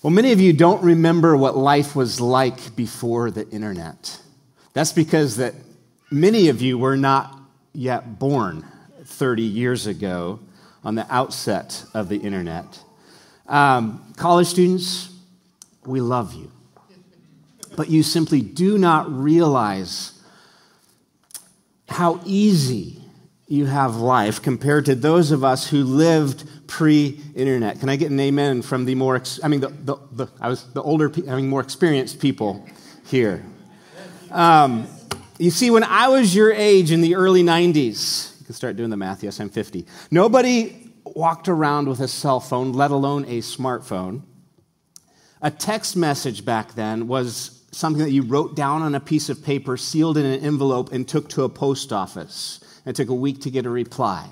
Well, 0.00 0.12
many 0.12 0.30
of 0.30 0.40
you 0.40 0.52
don't 0.52 0.80
remember 0.80 1.36
what 1.36 1.56
life 1.56 1.96
was 1.96 2.20
like 2.20 2.76
before 2.76 3.32
the 3.32 3.48
internet. 3.48 4.20
That's 4.72 4.92
because 4.92 5.38
that 5.38 5.54
many 6.08 6.48
of 6.50 6.62
you 6.62 6.78
were 6.78 6.96
not 6.96 7.36
yet 7.72 8.20
born 8.20 8.64
30 9.04 9.42
years 9.42 9.88
ago 9.88 10.38
on 10.84 10.94
the 10.94 11.04
outset 11.12 11.84
of 11.94 12.08
the 12.08 12.16
internet. 12.16 12.78
Um, 13.48 14.12
college 14.16 14.46
students, 14.46 15.12
we 15.84 16.00
love 16.00 16.32
you. 16.32 16.52
But 17.76 17.90
you 17.90 18.04
simply 18.04 18.40
do 18.40 18.78
not 18.78 19.10
realize 19.10 20.12
how 21.88 22.20
easy 22.24 23.02
you 23.48 23.64
have 23.64 23.96
life 23.96 24.42
compared 24.42 24.84
to 24.84 24.94
those 24.94 25.30
of 25.30 25.42
us 25.42 25.66
who 25.68 25.82
lived 25.82 26.46
pre-internet. 26.68 27.80
Can 27.80 27.88
I 27.88 27.96
get 27.96 28.10
an 28.10 28.20
amen 28.20 28.60
from 28.60 28.84
the 28.84 28.94
more, 28.94 29.22
I 29.42 29.48
mean, 29.48 29.60
the, 29.60 29.68
the, 29.68 29.96
the 30.12 30.28
I 30.38 30.48
was 30.48 30.70
the 30.74 30.82
older, 30.82 31.10
I 31.28 31.36
mean, 31.36 31.48
more 31.48 31.62
experienced 31.62 32.20
people 32.20 32.66
here. 33.06 33.42
Um, 34.30 34.86
you 35.38 35.50
see, 35.50 35.70
when 35.70 35.82
I 35.82 36.08
was 36.08 36.34
your 36.34 36.52
age 36.52 36.92
in 36.92 37.00
the 37.00 37.14
early 37.14 37.42
90s, 37.42 38.38
you 38.38 38.44
can 38.44 38.54
start 38.54 38.76
doing 38.76 38.90
the 38.90 38.98
math. 38.98 39.22
Yes, 39.22 39.40
I'm 39.40 39.48
50. 39.48 39.86
Nobody 40.10 40.90
walked 41.06 41.48
around 41.48 41.88
with 41.88 42.00
a 42.00 42.08
cell 42.08 42.40
phone, 42.40 42.74
let 42.74 42.90
alone 42.90 43.24
a 43.24 43.38
smartphone. 43.38 44.22
A 45.40 45.50
text 45.50 45.96
message 45.96 46.44
back 46.44 46.74
then 46.74 47.08
was 47.08 47.64
something 47.70 48.04
that 48.04 48.10
you 48.10 48.22
wrote 48.22 48.56
down 48.56 48.82
on 48.82 48.94
a 48.94 49.00
piece 49.00 49.30
of 49.30 49.42
paper, 49.42 49.78
sealed 49.78 50.18
in 50.18 50.26
an 50.26 50.40
envelope, 50.40 50.92
and 50.92 51.08
took 51.08 51.30
to 51.30 51.44
a 51.44 51.48
post 51.48 51.92
office. 51.92 52.60
It 52.86 52.96
took 52.96 53.08
a 53.08 53.14
week 53.14 53.42
to 53.42 53.50
get 53.50 53.66
a 53.66 53.70
reply. 53.70 54.28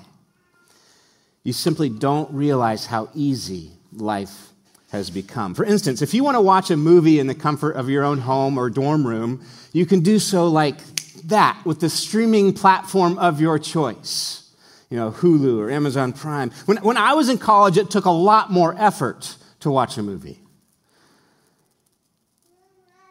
You 1.43 1.53
simply 1.53 1.89
don't 1.89 2.31
realize 2.33 2.85
how 2.85 3.09
easy 3.13 3.71
life 3.93 4.49
has 4.91 5.09
become. 5.09 5.53
For 5.53 5.65
instance, 5.65 6.01
if 6.01 6.13
you 6.13 6.23
want 6.23 6.35
to 6.35 6.41
watch 6.41 6.71
a 6.71 6.77
movie 6.77 7.19
in 7.19 7.27
the 7.27 7.35
comfort 7.35 7.71
of 7.71 7.89
your 7.89 8.03
own 8.03 8.19
home 8.19 8.57
or 8.57 8.69
dorm 8.69 9.05
room, 9.05 9.45
you 9.73 9.85
can 9.85 10.01
do 10.01 10.19
so 10.19 10.47
like 10.47 10.77
that 11.25 11.61
with 11.65 11.79
the 11.79 11.89
streaming 11.89 12.53
platform 12.53 13.17
of 13.19 13.41
your 13.41 13.59
choice. 13.59 14.49
You 14.89 14.97
know, 14.97 15.11
Hulu 15.11 15.59
or 15.59 15.69
Amazon 15.69 16.13
Prime. 16.13 16.51
When, 16.65 16.77
when 16.77 16.97
I 16.97 17.13
was 17.13 17.27
in 17.27 17.37
college, 17.37 17.77
it 17.77 17.89
took 17.89 18.05
a 18.05 18.11
lot 18.11 18.51
more 18.51 18.73
effort 18.77 19.35
to 19.59 19.69
watch 19.69 19.97
a 19.97 20.03
movie. 20.03 20.39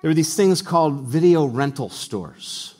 There 0.00 0.10
were 0.10 0.14
these 0.14 0.34
things 0.34 0.62
called 0.62 1.02
video 1.02 1.44
rental 1.44 1.90
stores. 1.90 2.74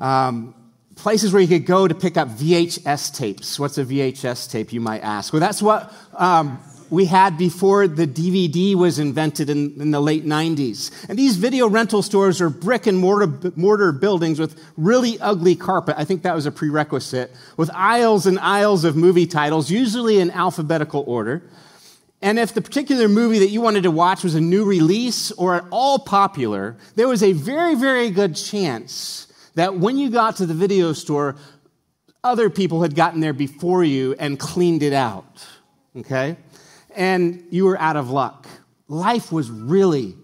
Um, 0.00 0.54
places 0.96 1.32
where 1.32 1.40
you 1.40 1.48
could 1.48 1.66
go 1.66 1.86
to 1.86 1.94
pick 1.94 2.16
up 2.16 2.28
VHS 2.28 3.14
tapes. 3.14 3.58
What's 3.58 3.78
a 3.78 3.84
VHS 3.84 4.50
tape, 4.50 4.72
you 4.72 4.80
might 4.80 5.02
ask? 5.02 5.32
Well, 5.32 5.40
that's 5.40 5.62
what 5.62 5.92
um, 6.14 6.58
we 6.90 7.04
had 7.04 7.36
before 7.38 7.86
the 7.86 8.06
DVD 8.06 8.74
was 8.74 8.98
invented 8.98 9.50
in, 9.50 9.80
in, 9.80 9.90
the 9.90 10.00
late 10.00 10.24
90s. 10.24 10.90
And 11.08 11.18
these 11.18 11.36
video 11.36 11.68
rental 11.68 12.02
stores 12.02 12.40
are 12.40 12.50
brick 12.50 12.86
and 12.86 12.98
mortar, 12.98 13.52
mortar 13.56 13.92
buildings 13.92 14.40
with 14.40 14.60
really 14.76 15.20
ugly 15.20 15.54
carpet. 15.54 15.96
I 15.98 16.04
think 16.04 16.22
that 16.22 16.34
was 16.34 16.46
a 16.46 16.52
prerequisite, 16.52 17.30
with 17.56 17.70
aisles 17.74 18.26
and 18.26 18.38
aisles 18.38 18.84
of 18.84 18.96
movie 18.96 19.26
titles, 19.26 19.70
usually 19.70 20.18
in 20.18 20.30
alphabetical 20.30 21.04
order. 21.06 21.42
And 22.22 22.38
if 22.38 22.54
the 22.54 22.62
particular 22.62 23.08
movie 23.08 23.40
that 23.40 23.50
you 23.50 23.60
wanted 23.60 23.82
to 23.82 23.90
watch 23.90 24.24
was 24.24 24.34
a 24.34 24.40
new 24.40 24.64
release 24.64 25.30
or 25.32 25.54
at 25.56 25.64
all 25.70 25.98
popular, 25.98 26.76
there 26.94 27.06
was 27.06 27.22
a 27.22 27.32
very, 27.32 27.74
very 27.74 28.10
good 28.10 28.34
chance 28.34 29.25
that 29.56 29.76
when 29.76 29.98
you 29.98 30.10
got 30.10 30.36
to 30.36 30.46
the 30.46 30.54
video 30.54 30.92
store, 30.92 31.34
other 32.22 32.48
people 32.48 32.82
had 32.82 32.94
gotten 32.94 33.20
there 33.20 33.32
before 33.32 33.82
you 33.82 34.14
and 34.18 34.38
cleaned 34.38 34.82
it 34.82 34.92
out. 34.92 35.44
Okay? 35.96 36.36
And 36.94 37.42
you 37.50 37.64
were 37.64 37.78
out 37.78 37.96
of 37.96 38.10
luck. 38.10 38.46
Life 38.88 39.32
was 39.32 39.50
really, 39.50 40.14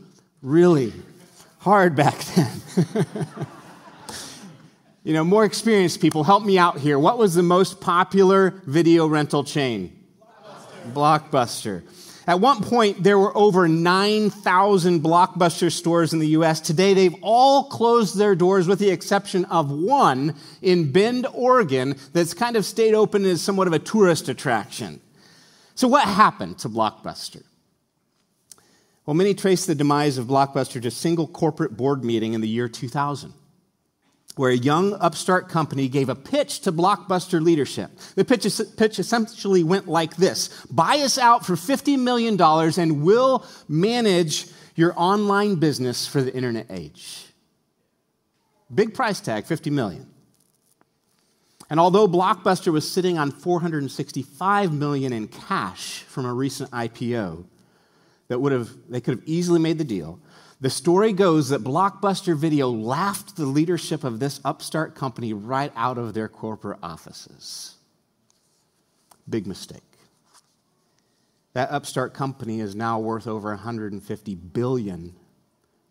really 0.43 0.93
hard 1.59 1.97
back 1.97 2.19
then. 2.37 2.49
you 5.03 5.15
know, 5.15 5.25
more 5.25 5.45
experienced 5.45 6.01
people, 6.01 6.25
help 6.25 6.45
me 6.45 6.59
out 6.59 6.79
here. 6.79 6.99
What 6.99 7.19
was 7.19 7.35
the 7.35 7.43
most 7.43 7.81
popular 7.81 8.63
video 8.67 9.07
rental 9.07 9.45
chain? 9.45 9.99
Blockbuster. 10.93 11.83
Blockbuster. 11.83 12.02
At 12.27 12.41
one 12.41 12.63
point, 12.63 13.03
there 13.03 13.19
were 13.19 13.37
over 13.37 13.67
9,000 13.67 15.03
blockbuster 15.03 15.73
stores 15.73 16.13
in 16.13 16.21
the 16.21 16.29
U.S. 16.29 16.61
Today, 16.61 16.95
they've 16.95 17.17
all 17.21 17.65
closed 17.65 18.17
their 18.17 18.37
doors 18.37 18.69
with 18.69 18.79
the 18.79 18.91
exception 18.91 19.45
of 19.47 19.71
one 19.71 20.37
in 20.61 20.93
Bend, 20.93 21.27
Oregon, 21.33 21.97
that's 22.13 22.33
kind 22.33 22.55
of 22.57 22.65
stayed 22.65 22.95
open 22.95 23.25
as 23.25 23.43
somewhat 23.43 23.67
of 23.67 23.73
a 23.73 23.79
tourist 23.81 24.29
attraction. 24.29 25.01
So, 25.75 25.89
what 25.89 26.07
happened 26.07 26.59
to 26.59 26.69
Blockbuster? 26.69 27.43
Well, 29.05 29.15
many 29.15 29.35
trace 29.35 29.67
the 29.67 29.75
demise 29.75 30.17
of 30.17 30.27
Blockbuster 30.27 30.81
to 30.81 30.89
a 30.89 30.93
single 30.93 31.27
corporate 31.27 31.77
board 31.77 32.05
meeting 32.05 32.35
in 32.35 32.41
the 32.41 32.49
year 32.49 32.69
2000 32.69 33.33
where 34.37 34.51
a 34.51 34.57
young 34.57 34.95
upstart 34.95 35.49
company 35.49 35.89
gave 35.89 36.09
a 36.09 36.15
pitch 36.15 36.61
to 36.61 36.73
blockbuster 36.73 37.43
leadership. 37.43 37.91
The 38.15 38.25
pitch, 38.25 38.47
pitch, 38.77 38.99
essentially 38.99 39.63
went 39.63 39.89
like 39.89 40.17
this 40.17 40.65
Buy 40.71 40.99
us 40.99 41.19
out 41.19 41.45
for 41.45 41.55
$50 41.55 41.99
million 41.99 42.41
and 42.41 43.03
we'll 43.03 43.45
manage 43.69 44.47
your 44.75 44.95
online 44.97 45.57
business 45.57 46.07
for 46.07 46.23
the 46.23 46.35
internet 46.35 46.67
age. 46.71 47.27
Big 48.75 48.95
price 48.95 49.21
tag, 49.21 49.45
50 49.45 49.71
million. 49.71 50.09
And 51.69 51.79
although 51.79 52.09
Blockbuster 52.09 52.73
was 52.73 52.91
sitting 52.91 53.19
on 53.19 53.31
465 53.31 54.73
million 54.73 55.13
in 55.13 55.29
cash 55.29 56.03
from 56.03 56.27
a 56.27 56.33
recent 56.33 56.71
IPO 56.71 57.45
that 58.29 58.39
would 58.39 58.53
have 58.53 58.71
they 58.89 59.01
could 59.01 59.19
have 59.19 59.29
easily 59.29 59.59
made 59.59 59.79
the 59.79 59.85
deal, 59.85 60.19
the 60.63 60.71
story 60.71 61.13
goes 61.13 61.49
that 61.49 61.65
Blockbuster 61.65 62.37
Video 62.37 62.71
laughed 62.71 63.35
the 63.35 63.47
leadership 63.47 64.05
of 64.05 64.21
this 64.21 64.41
upstart 64.45 64.95
company 64.95 65.33
right 65.33 65.73
out 65.75 65.99
of 65.99 66.15
their 66.15 66.29
corporate 66.29 66.79
offices. 66.85 67.75
Big 69.29 69.45
mistake. 69.45 69.83
That 71.55 71.73
upstart 71.73 72.15
company 72.15 72.61
is 72.61 72.77
now 72.77 73.01
worth 73.01 73.27
over 73.27 73.55
$150 73.57 74.39
billion. 74.53 75.17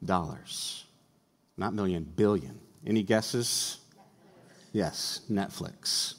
Not 0.08 1.74
million, 1.74 2.04
billion. 2.16 2.58
Any 2.88 3.04
guesses? 3.04 3.80
Yes, 4.72 5.20
Netflix. 5.30 6.16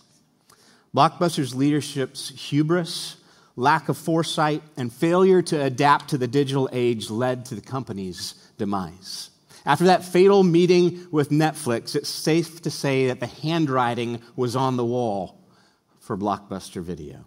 Blockbuster's 0.95 1.55
leadership's 1.55 2.29
hubris 2.29 3.17
lack 3.57 3.89
of 3.89 3.99
foresight, 3.99 4.63
and 4.77 4.93
failure 4.93 5.43
to 5.43 5.63
adapt 5.63 6.09
to 6.11 6.19
the 6.19 6.27
digital 6.27 6.69
age 6.73 7.11
led 7.11 7.45
to 7.47 7.55
the 7.55 7.61
company's 7.61 8.35
demise. 8.59 9.31
After 9.65 9.85
that 9.85 10.05
fatal 10.05 10.43
meeting 10.43 11.07
with 11.11 11.31
Netflix, 11.31 11.95
it's 11.95 12.09
safe 12.09 12.63
to 12.63 12.71
say 12.71 13.07
that 13.09 13.21
the 13.21 13.27
handwriting 13.27 14.21
was 14.35 14.57
on 14.57 14.77
the 14.77 14.85
wall 14.85 15.39
for 16.01 16.17
Blockbuster 16.17 16.83
Video. 16.83 17.25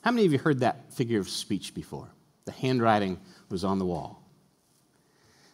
How 0.00 0.10
many 0.10 0.24
of 0.24 0.32
you 0.32 0.38
heard 0.38 0.60
that 0.60 0.92
figure 0.94 1.20
of 1.20 1.28
speech 1.28 1.74
before? 1.74 2.08
The 2.46 2.52
handwriting 2.52 3.20
was 3.50 3.64
on 3.64 3.78
the 3.78 3.84
wall. 3.84 4.22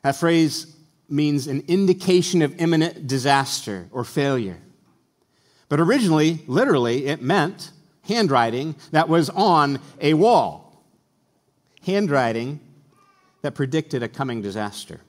That 0.03 0.17
phrase 0.17 0.77
means 1.09 1.47
an 1.49 1.65
indication 1.67 2.43
of 2.43 2.61
imminent 2.61 3.07
disaster 3.07 3.89
or 3.91 4.05
failure. 4.05 4.61
But 5.69 5.81
originally, 5.81 6.41
literally, 6.47 7.07
it 7.07 7.21
meant 7.21 7.73
handwriting 8.07 8.77
that 8.91 9.09
was 9.09 9.31
on 9.31 9.81
a 10.01 10.15
wall. 10.15 10.85
Handwriting 11.85 12.61
that 13.43 13.55
predicted 13.55 14.03
a 14.03 14.09
coming 14.09 14.41
disaster. 14.41 15.01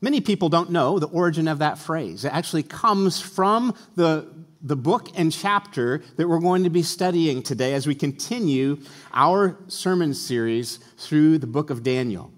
Many 0.00 0.20
people 0.20 0.48
don't 0.48 0.70
know 0.70 0.98
the 0.98 1.08
origin 1.08 1.46
of 1.46 1.58
that 1.58 1.78
phrase. 1.78 2.24
It 2.24 2.32
actually 2.32 2.62
comes 2.62 3.20
from 3.20 3.74
the, 3.96 4.26
the 4.62 4.76
book 4.76 5.08
and 5.14 5.30
chapter 5.30 6.02
that 6.16 6.26
we're 6.26 6.40
going 6.40 6.64
to 6.64 6.70
be 6.70 6.82
studying 6.82 7.42
today 7.42 7.74
as 7.74 7.86
we 7.86 7.94
continue 7.94 8.78
our 9.12 9.58
sermon 9.68 10.14
series 10.14 10.78
through 10.96 11.38
the 11.38 11.46
book 11.46 11.68
of 11.68 11.82
Daniel, 11.82 12.32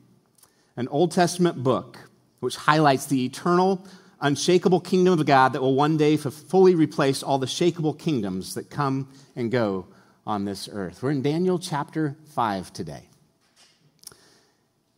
an 0.76 0.88
Old 0.88 1.12
Testament 1.12 1.62
book 1.62 1.98
which 2.40 2.56
highlights 2.56 3.06
the 3.06 3.24
eternal, 3.24 3.86
unshakable 4.22 4.80
kingdom 4.80 5.18
of 5.18 5.26
God 5.26 5.52
that 5.52 5.60
will 5.60 5.74
one 5.74 5.96
day 5.96 6.16
fully 6.16 6.74
replace 6.74 7.22
all 7.22 7.38
the 7.38 7.46
shakable 7.46 7.98
kingdoms 7.98 8.54
that 8.54 8.70
come 8.70 9.08
and 9.36 9.50
go 9.50 9.86
on 10.26 10.44
this 10.44 10.68
earth. 10.72 11.02
We're 11.02 11.10
in 11.10 11.22
Daniel 11.22 11.58
chapter 11.58 12.16
5 12.34 12.72
today. 12.72 13.08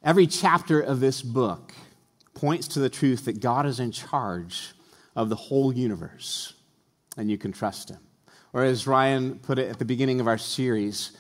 Every 0.02 0.26
chapter 0.26 0.80
of 0.80 1.00
this 1.00 1.22
book 1.22 1.72
points 2.34 2.68
to 2.68 2.78
the 2.78 2.90
truth 2.90 3.24
that 3.24 3.40
God 3.40 3.64
is 3.64 3.80
in 3.80 3.90
charge 3.90 4.74
of 5.16 5.30
the 5.30 5.36
whole 5.36 5.72
universe, 5.72 6.52
and 7.16 7.30
you 7.30 7.38
can 7.38 7.52
trust 7.52 7.88
Him. 7.88 8.00
Or 8.52 8.62
as 8.62 8.86
Ryan 8.86 9.38
put 9.38 9.58
it 9.58 9.70
at 9.70 9.78
the 9.78 9.84
beginning 9.84 10.20
of 10.20 10.28
our 10.28 10.36
series, 10.36 11.12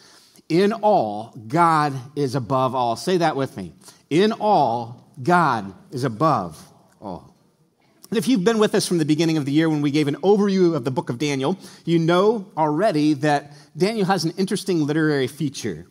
in 0.48 0.72
all, 0.72 1.34
God 1.48 1.94
is 2.14 2.34
above 2.34 2.74
all. 2.74 2.96
Say 2.96 3.16
that 3.16 3.36
with 3.36 3.56
me. 3.56 3.72
In 4.10 4.32
all, 4.32 5.10
God 5.22 5.72
is 5.90 6.04
above 6.04 6.62
all. 7.00 7.33
And 8.14 8.18
if 8.20 8.28
you've 8.28 8.44
been 8.44 8.60
with 8.60 8.76
us 8.76 8.86
from 8.86 8.98
the 8.98 9.04
beginning 9.04 9.38
of 9.38 9.44
the 9.44 9.50
year 9.50 9.68
when 9.68 9.82
we 9.82 9.90
gave 9.90 10.06
an 10.06 10.14
overview 10.18 10.76
of 10.76 10.84
the 10.84 10.92
book 10.92 11.10
of 11.10 11.18
Daniel, 11.18 11.58
you 11.84 11.98
know 11.98 12.46
already 12.56 13.12
that 13.14 13.50
Daniel 13.76 14.06
has 14.06 14.24
an 14.24 14.32
interesting 14.36 14.86
literary 14.86 15.26
feature. 15.26 15.88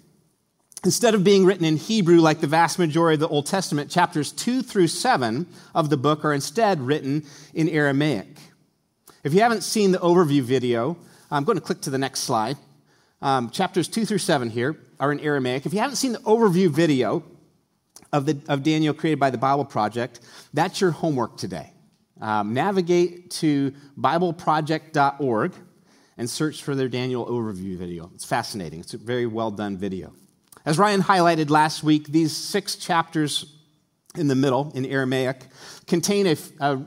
Instead 0.86 1.16
of 1.16 1.26
being 1.26 1.44
written 1.44 1.66
in 1.66 1.76
Hebrew 1.76 2.22
like 2.22 2.40
the 2.40 2.48
vast 2.48 2.80
majority 2.80 3.16
of 3.16 3.20
the 3.20 3.28
Old 3.28 3.46
Testament, 3.46 3.92
chapters 3.92 4.32
2 4.32 4.62
through 4.62 4.88
7 4.88 5.46
of 5.76 5.90
the 5.90 5.98
book 5.98 6.24
are 6.24 6.32
instead 6.32 6.80
written 6.80 7.26
in 7.54 7.68
Aramaic. 7.68 8.38
If 9.26 9.34
you 9.34 9.42
haven't 9.42 9.64
seen 9.64 9.92
the 9.92 10.00
overview 10.00 10.44
video, 10.44 10.96
I'm 11.30 11.44
going 11.44 11.58
to 11.58 11.62
click 11.62 11.82
to 11.82 11.90
the 11.90 11.98
next 11.98 12.22
slide. 12.22 12.56
Um, 13.22 13.50
chapters 13.50 13.90
2 13.90 14.06
through 14.06 14.20
7 14.20 14.50
here 14.50 14.78
are 14.98 15.12
in 15.12 15.20
Aramaic. 15.20 15.66
If 15.66 15.74
you 15.74 15.80
haven't 15.80 15.98
seen 15.98 16.14
the 16.14 16.20
overview 16.20 16.70
video 16.70 17.22
of, 18.14 18.26
the, 18.26 18.40
of 18.48 18.64
Daniel 18.64 18.94
created 18.94 19.20
by 19.20 19.30
the 19.30 19.38
Bible 19.38 19.66
Project, 19.66 20.22
that's 20.54 20.80
your 20.80 20.92
homework 20.92 21.36
today. 21.36 21.73
Um, 22.24 22.54
navigate 22.54 23.32
to 23.32 23.74
BibleProject.org 24.00 25.54
and 26.18 26.30
search 26.30 26.64
for 26.64 26.74
their 26.74 26.88
Daniel 26.88 27.26
overview 27.26 27.76
video. 27.76 28.12
It's 28.16 28.24
fascinating. 28.24 28.80
It's 28.80 28.94
a 28.94 28.98
very 28.98 29.26
well 29.26 29.52
done 29.52 29.76
video. 29.76 30.14
As 30.66 30.78
Ryan 30.78 31.02
highlighted 31.02 31.50
last 31.50 31.84
week, 31.84 32.08
these 32.08 32.34
six 32.34 32.78
chapters 32.78 33.58
in 34.16 34.30
the 34.30 34.36
middle 34.36 34.72
in 34.74 34.86
Aramaic 34.86 35.48
contain 35.86 36.28
a, 36.28 36.38
a 36.62 36.82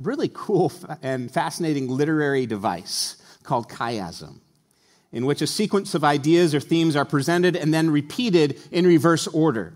really 0.00 0.28
cool 0.34 0.72
and 1.02 1.30
fascinating 1.30 1.88
literary 1.88 2.46
device 2.46 3.14
called 3.44 3.68
chiasm, 3.68 4.40
in 5.12 5.24
which 5.24 5.40
a 5.40 5.46
sequence 5.46 5.94
of 5.94 6.02
ideas 6.02 6.52
or 6.52 6.58
themes 6.58 6.96
are 6.96 7.04
presented 7.04 7.54
and 7.54 7.72
then 7.72 7.90
repeated 7.90 8.58
in 8.72 8.84
reverse 8.88 9.28
order. 9.28 9.72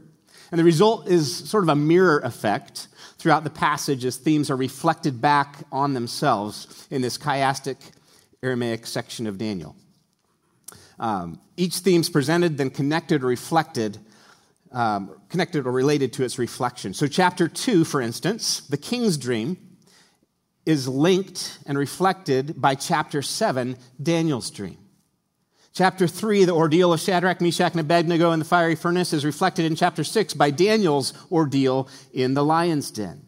And 0.50 0.58
the 0.58 0.64
result 0.64 1.08
is 1.08 1.48
sort 1.48 1.64
of 1.64 1.68
a 1.68 1.76
mirror 1.76 2.20
effect 2.20 2.88
throughout 3.18 3.44
the 3.44 3.50
passage 3.50 4.04
as 4.04 4.16
themes 4.16 4.50
are 4.50 4.56
reflected 4.56 5.20
back 5.20 5.56
on 5.72 5.94
themselves 5.94 6.86
in 6.90 7.02
this 7.02 7.16
chiastic 7.18 7.76
Aramaic 8.42 8.86
section 8.86 9.26
of 9.26 9.38
Daniel. 9.38 9.74
Um, 10.98 11.40
each 11.56 11.78
theme's 11.78 12.08
presented, 12.08 12.58
then 12.58 12.70
connected 12.70 13.24
or 13.24 13.26
reflected, 13.26 13.98
um, 14.72 15.10
connected 15.28 15.66
or 15.66 15.72
related 15.72 16.12
to 16.14 16.24
its 16.24 16.38
reflection. 16.38 16.94
So, 16.94 17.06
chapter 17.06 17.48
two, 17.48 17.84
for 17.84 18.00
instance, 18.00 18.60
the 18.60 18.76
king's 18.76 19.16
dream, 19.16 19.56
is 20.66 20.88
linked 20.88 21.58
and 21.66 21.76
reflected 21.76 22.60
by 22.60 22.74
chapter 22.74 23.22
seven, 23.22 23.76
Daniel's 24.02 24.50
dream. 24.50 24.78
Chapter 25.74 26.06
3, 26.06 26.44
the 26.44 26.54
ordeal 26.54 26.92
of 26.92 27.00
Shadrach, 27.00 27.40
Meshach, 27.40 27.72
and 27.72 27.80
Abednego 27.80 28.30
in 28.30 28.38
the 28.38 28.44
fiery 28.44 28.76
furnace, 28.76 29.12
is 29.12 29.24
reflected 29.24 29.64
in 29.64 29.74
chapter 29.74 30.04
6 30.04 30.32
by 30.34 30.52
Daniel's 30.52 31.12
ordeal 31.32 31.88
in 32.12 32.34
the 32.34 32.44
lion's 32.44 32.92
den. 32.92 33.26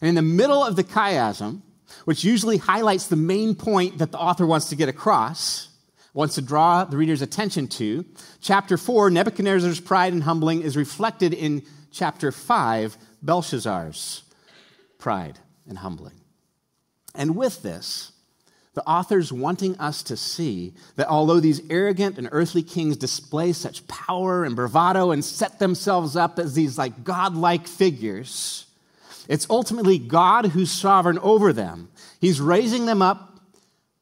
And 0.00 0.08
in 0.08 0.14
the 0.14 0.22
middle 0.22 0.64
of 0.64 0.76
the 0.76 0.84
chiasm, 0.84 1.60
which 2.06 2.24
usually 2.24 2.56
highlights 2.56 3.08
the 3.08 3.16
main 3.16 3.54
point 3.54 3.98
that 3.98 4.12
the 4.12 4.18
author 4.18 4.46
wants 4.46 4.70
to 4.70 4.76
get 4.76 4.88
across, 4.88 5.68
wants 6.14 6.36
to 6.36 6.40
draw 6.40 6.84
the 6.84 6.96
reader's 6.96 7.20
attention 7.20 7.68
to, 7.68 8.06
chapter 8.40 8.78
4, 8.78 9.10
Nebuchadnezzar's 9.10 9.78
pride 9.78 10.14
and 10.14 10.22
humbling, 10.22 10.62
is 10.62 10.78
reflected 10.78 11.34
in 11.34 11.64
chapter 11.92 12.32
5, 12.32 12.96
Belshazzar's 13.20 14.22
pride 14.96 15.38
and 15.68 15.76
humbling. 15.76 16.18
And 17.14 17.36
with 17.36 17.60
this, 17.60 18.12
the 18.74 18.86
author's 18.86 19.32
wanting 19.32 19.78
us 19.78 20.02
to 20.04 20.16
see 20.16 20.74
that 20.96 21.08
although 21.08 21.40
these 21.40 21.62
arrogant 21.70 22.18
and 22.18 22.28
earthly 22.32 22.62
kings 22.62 22.96
display 22.96 23.52
such 23.52 23.86
power 23.86 24.44
and 24.44 24.56
bravado 24.56 25.12
and 25.12 25.24
set 25.24 25.58
themselves 25.60 26.16
up 26.16 26.38
as 26.38 26.54
these 26.54 26.76
like 26.76 27.04
godlike 27.04 27.68
figures, 27.68 28.66
it's 29.28 29.48
ultimately 29.48 29.98
God 29.98 30.46
who's 30.46 30.72
sovereign 30.72 31.18
over 31.20 31.52
them. 31.52 31.88
He's 32.20 32.40
raising 32.40 32.86
them 32.86 33.00
up, 33.00 33.38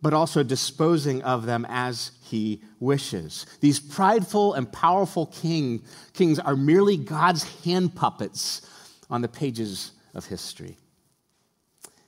but 0.01 0.15
also 0.15 0.43
disposing 0.43 1.23
of 1.23 1.45
them 1.45 1.67
as 1.69 2.13
he 2.23 2.63
wishes. 2.81 3.47
These 3.61 3.79
prideful 3.79 4.55
and 4.55 4.73
powerful 4.73 5.27
king, 5.27 5.83
kings 6.15 6.39
are 6.39 6.57
merely 6.57 6.97
God's 6.97 7.45
hand 7.65 7.95
puppets 7.95 8.63
on 9.11 9.21
the 9.21 9.29
pages 9.29 9.93
of 10.15 10.25
history. 10.27 10.77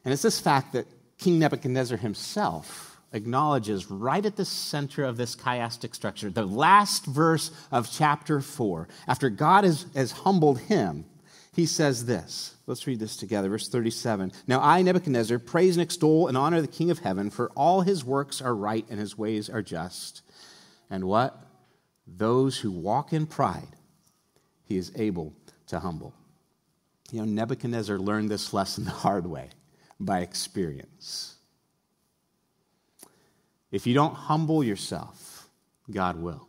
And 0.05 0.13
it's 0.13 0.23
this 0.23 0.41
fact 0.41 0.73
that 0.73 0.87
King 1.19 1.39
Nebuchadnezzar 1.39 1.99
himself 1.99 2.95
acknowledges 3.15 3.91
right 3.91 4.27
at 4.27 4.37
the 4.37 4.45
center 4.45 5.05
of 5.05 5.17
this 5.17 5.37
chiastic 5.37 5.95
structure, 5.95 6.31
the 6.31 6.45
last 6.45 7.07
verse 7.07 7.51
of 7.71 7.91
chapter 7.91 8.41
4. 8.41 8.89
After 9.07 9.31
God 9.31 9.65
has, 9.65 9.87
has 9.95 10.13
humbled 10.13 10.59
him, 10.59 11.07
he 11.55 11.65
says 11.65 12.07
this. 12.07 12.57
Let's 12.67 12.87
read 12.87 12.99
this 12.99 13.17
together. 13.17 13.49
Verse 13.49 13.69
37. 13.69 14.33
Now 14.49 14.61
I, 14.61 14.83
Nebuchadnezzar, 14.83 15.39
praise 15.39 15.77
and 15.77 15.83
extol 15.83 16.27
and 16.27 16.37
honor 16.37 16.61
the 16.61 16.67
King 16.67 16.91
of 16.91 16.99
heaven, 16.99 17.31
for 17.31 17.51
all 17.51 17.83
his 17.83 18.05
works 18.05 18.43
are 18.43 18.55
right 18.55 18.85
and 18.91 18.99
his 18.99 19.17
ways 19.17 19.49
are 19.49 19.63
just. 19.63 20.23
And 20.91 21.05
what? 21.05 21.39
Those 22.07 22.59
who 22.59 22.73
walk 22.73 23.13
in 23.13 23.27
pride, 23.27 23.69
he 24.65 24.77
is 24.77 24.91
able 24.97 25.33
to 25.69 25.79
humble. 25.79 26.13
You 27.13 27.21
know, 27.21 27.27
Nebuchadnezzar 27.27 27.99
learned 27.99 28.31
this 28.31 28.53
lesson 28.53 28.85
the 28.85 28.91
hard 28.91 29.27
way 29.27 29.51
by 29.99 30.21
experience. 30.21 31.35
If 33.71 33.87
you 33.87 33.95
don't 33.95 34.15
humble 34.15 34.63
yourself, 34.63 35.49
God 35.91 36.21
will. 36.21 36.49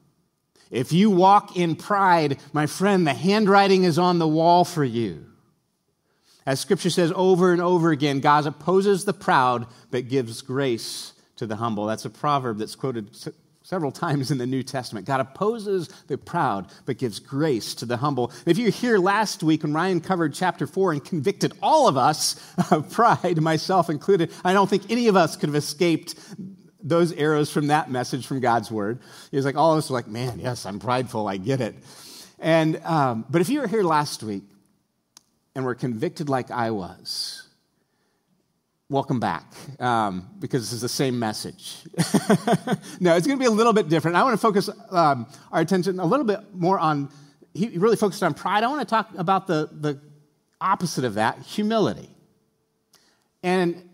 If 0.72 0.92
you 0.92 1.10
walk 1.10 1.56
in 1.58 1.76
pride, 1.76 2.40
my 2.54 2.66
friend, 2.66 3.06
the 3.06 3.14
handwriting 3.14 3.84
is 3.84 3.98
on 3.98 4.20
the 4.20 4.28
wall 4.28 4.66
for 4.66 4.84
you. 4.84 5.26
As 6.46 6.60
scripture 6.60 6.90
says 6.90 7.12
over 7.16 7.52
and 7.52 7.62
over 7.62 7.92
again, 7.92 8.20
God 8.20 8.46
opposes 8.46 9.06
the 9.06 9.14
proud 9.14 9.68
but 9.90 10.08
gives 10.08 10.42
grace 10.42 11.14
to 11.38 11.48
the 11.48 11.56
humble. 11.56 11.86
That's 11.86 12.06
a 12.06 12.10
proverb 12.10 12.60
that's 12.60 12.76
quoted 12.76 13.16
several 13.66 13.92
times 13.92 14.30
in 14.30 14.38
the 14.38 14.46
New 14.46 14.62
Testament. 14.62 15.08
God 15.08 15.20
opposes 15.20 15.88
the 16.06 16.20
proud, 16.20 16.72
but 16.86 17.00
gives 17.00 17.18
grace 17.18 17.74
to 17.76 17.86
the 17.88 17.98
humble. 17.98 18.32
If 18.46 18.60
you 18.60 18.66
were 18.66 18.72
here 18.72 19.00
last 19.00 19.42
week 19.42 19.64
when 19.64 19.74
Ryan 19.74 20.02
covered 20.02 20.36
chapter 20.36 20.68
4 20.68 20.92
and 20.92 21.04
convicted 21.04 21.52
all 21.64 21.88
of 21.88 21.98
us 21.98 22.40
of 22.70 22.92
pride, 22.92 23.42
myself 23.42 23.90
included, 23.90 24.32
I 24.44 24.54
don't 24.54 24.70
think 24.70 24.92
any 24.92 25.08
of 25.08 25.16
us 25.16 25.36
could 25.36 25.50
have 25.50 25.56
escaped 25.56 26.14
those 26.80 27.12
arrows 27.14 27.52
from 27.52 27.68
that 27.68 27.90
message 27.90 28.28
from 28.28 28.40
God's 28.40 28.70
word. 28.70 29.00
He 29.32 29.38
was 29.38 29.48
like, 29.48 29.56
all 29.56 29.72
of 29.72 29.80
us 29.80 29.90
were 29.90 29.96
like, 29.96 30.08
man, 30.08 30.38
yes, 30.40 30.68
I'm 30.68 30.78
prideful, 30.78 31.28
I 31.28 31.38
get 31.38 31.60
it. 31.60 31.74
And, 32.38 32.78
um, 32.84 33.26
but 33.32 33.42
if 33.42 33.50
you 33.50 33.62
were 33.62 33.68
here 33.68 33.82
last 33.82 34.22
week 34.22 34.44
and 35.56 35.66
were 35.66 35.74
convicted 35.74 36.30
like 36.30 36.52
I 36.52 36.70
was, 36.70 37.45
welcome 38.90 39.20
back 39.20 39.52
um, 39.80 40.30
because 40.40 40.62
this 40.62 40.74
is 40.74 40.82
the 40.82 40.90
same 40.90 41.18
message. 41.18 41.78
no, 43.00 43.16
it's 43.16 43.26
going 43.26 43.38
to 43.38 43.44
be 43.44 43.46
a 43.46 43.52
little 43.52 43.74
bit 43.74 43.90
different. 43.90 44.16
I 44.16 44.24
want 44.24 44.34
to 44.34 44.38
focus 44.38 44.70
um, 44.92 45.28
our 45.52 45.62
attention 45.62 46.00
a 46.00 46.06
little 46.06 46.26
bit 46.26 46.40
more 46.54 46.78
on, 46.78 47.10
he 47.54 47.78
really 47.78 47.96
focused 47.96 48.22
on 48.22 48.34
pride. 48.34 48.64
I 48.64 48.68
want 48.68 48.82
to 48.82 48.86
talk 48.86 49.10
about 49.18 49.48
the, 49.48 49.70
the 49.72 50.00
opposite 50.62 51.04
of 51.04 51.16
that 51.16 51.40
humility. 51.40 52.10
And 53.42 53.90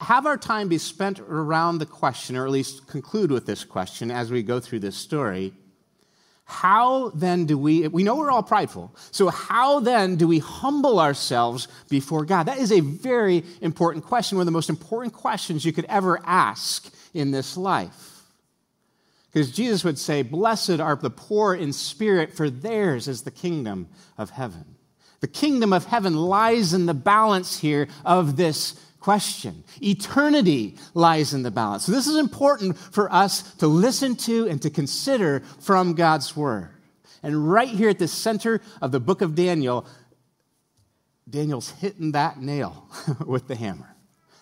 have 0.00 0.26
our 0.26 0.36
time 0.36 0.68
be 0.68 0.78
spent 0.78 1.20
around 1.20 1.78
the 1.78 1.86
question, 1.86 2.36
or 2.36 2.44
at 2.44 2.50
least 2.50 2.86
conclude 2.86 3.30
with 3.30 3.46
this 3.46 3.64
question 3.64 4.10
as 4.10 4.30
we 4.30 4.42
go 4.42 4.58
through 4.58 4.80
this 4.80 4.96
story 4.96 5.52
how 6.44 7.08
then 7.10 7.46
do 7.46 7.56
we, 7.56 7.88
we 7.88 8.02
know 8.02 8.16
we're 8.16 8.30
all 8.30 8.42
prideful, 8.42 8.94
so 9.10 9.28
how 9.28 9.80
then 9.80 10.16
do 10.16 10.28
we 10.28 10.38
humble 10.38 11.00
ourselves 11.00 11.68
before 11.88 12.24
God? 12.24 12.44
That 12.44 12.58
is 12.58 12.70
a 12.70 12.80
very 12.80 13.44
important 13.62 14.04
question, 14.04 14.36
one 14.36 14.42
of 14.42 14.46
the 14.46 14.52
most 14.52 14.68
important 14.68 15.14
questions 15.14 15.64
you 15.64 15.72
could 15.72 15.86
ever 15.86 16.20
ask 16.24 16.92
in 17.14 17.30
this 17.30 17.56
life. 17.56 18.14
Because 19.32 19.50
Jesus 19.50 19.82
would 19.84 19.98
say, 19.98 20.22
Blessed 20.22 20.80
are 20.80 20.94
the 20.94 21.10
poor 21.10 21.54
in 21.54 21.72
spirit, 21.72 22.36
for 22.36 22.50
theirs 22.50 23.08
is 23.08 23.22
the 23.22 23.30
kingdom 23.30 23.88
of 24.18 24.30
heaven. 24.30 24.76
The 25.20 25.28
kingdom 25.28 25.72
of 25.72 25.86
heaven 25.86 26.14
lies 26.14 26.74
in 26.74 26.86
the 26.86 26.94
balance 26.94 27.58
here 27.58 27.88
of 28.04 28.36
this 28.36 28.78
question. 29.04 29.64
Eternity 29.82 30.76
lies 30.94 31.34
in 31.34 31.42
the 31.42 31.50
balance. 31.50 31.84
So, 31.84 31.92
this 31.92 32.06
is 32.06 32.16
important 32.16 32.78
for 32.78 33.12
us 33.12 33.42
to 33.56 33.66
listen 33.66 34.16
to 34.16 34.48
and 34.48 34.62
to 34.62 34.70
consider 34.70 35.40
from 35.60 35.92
God's 35.92 36.34
Word. 36.34 36.70
And 37.22 37.50
right 37.52 37.68
here 37.68 37.90
at 37.90 37.98
the 37.98 38.08
center 38.08 38.62
of 38.80 38.92
the 38.92 39.00
book 39.00 39.20
of 39.20 39.34
Daniel, 39.34 39.86
Daniel's 41.28 41.68
hitting 41.68 42.12
that 42.12 42.40
nail 42.40 42.88
with 43.26 43.46
the 43.46 43.54
hammer. 43.54 43.94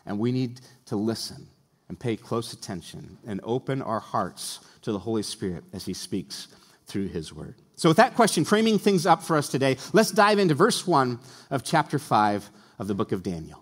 And 0.06 0.20
we 0.20 0.30
need 0.30 0.60
to 0.86 0.94
listen 0.94 1.48
and 1.88 1.98
pay 1.98 2.16
close 2.16 2.52
attention 2.52 3.18
and 3.26 3.40
open 3.42 3.82
our 3.82 4.00
hearts 4.00 4.60
to 4.82 4.92
the 4.92 4.98
Holy 5.00 5.24
Spirit 5.24 5.64
as 5.72 5.84
He 5.84 5.92
speaks 5.92 6.46
through 6.86 7.08
His 7.08 7.32
Word. 7.32 7.56
So, 7.74 7.88
with 7.90 7.96
that 7.96 8.14
question 8.14 8.44
framing 8.44 8.78
things 8.78 9.06
up 9.06 9.24
for 9.24 9.36
us 9.36 9.48
today, 9.48 9.76
let's 9.92 10.12
dive 10.12 10.38
into 10.38 10.54
verse 10.54 10.86
1 10.86 11.18
of 11.50 11.64
chapter 11.64 11.98
5 11.98 12.48
of 12.78 12.86
the 12.86 12.94
book 12.94 13.10
of 13.10 13.24
Daniel. 13.24 13.61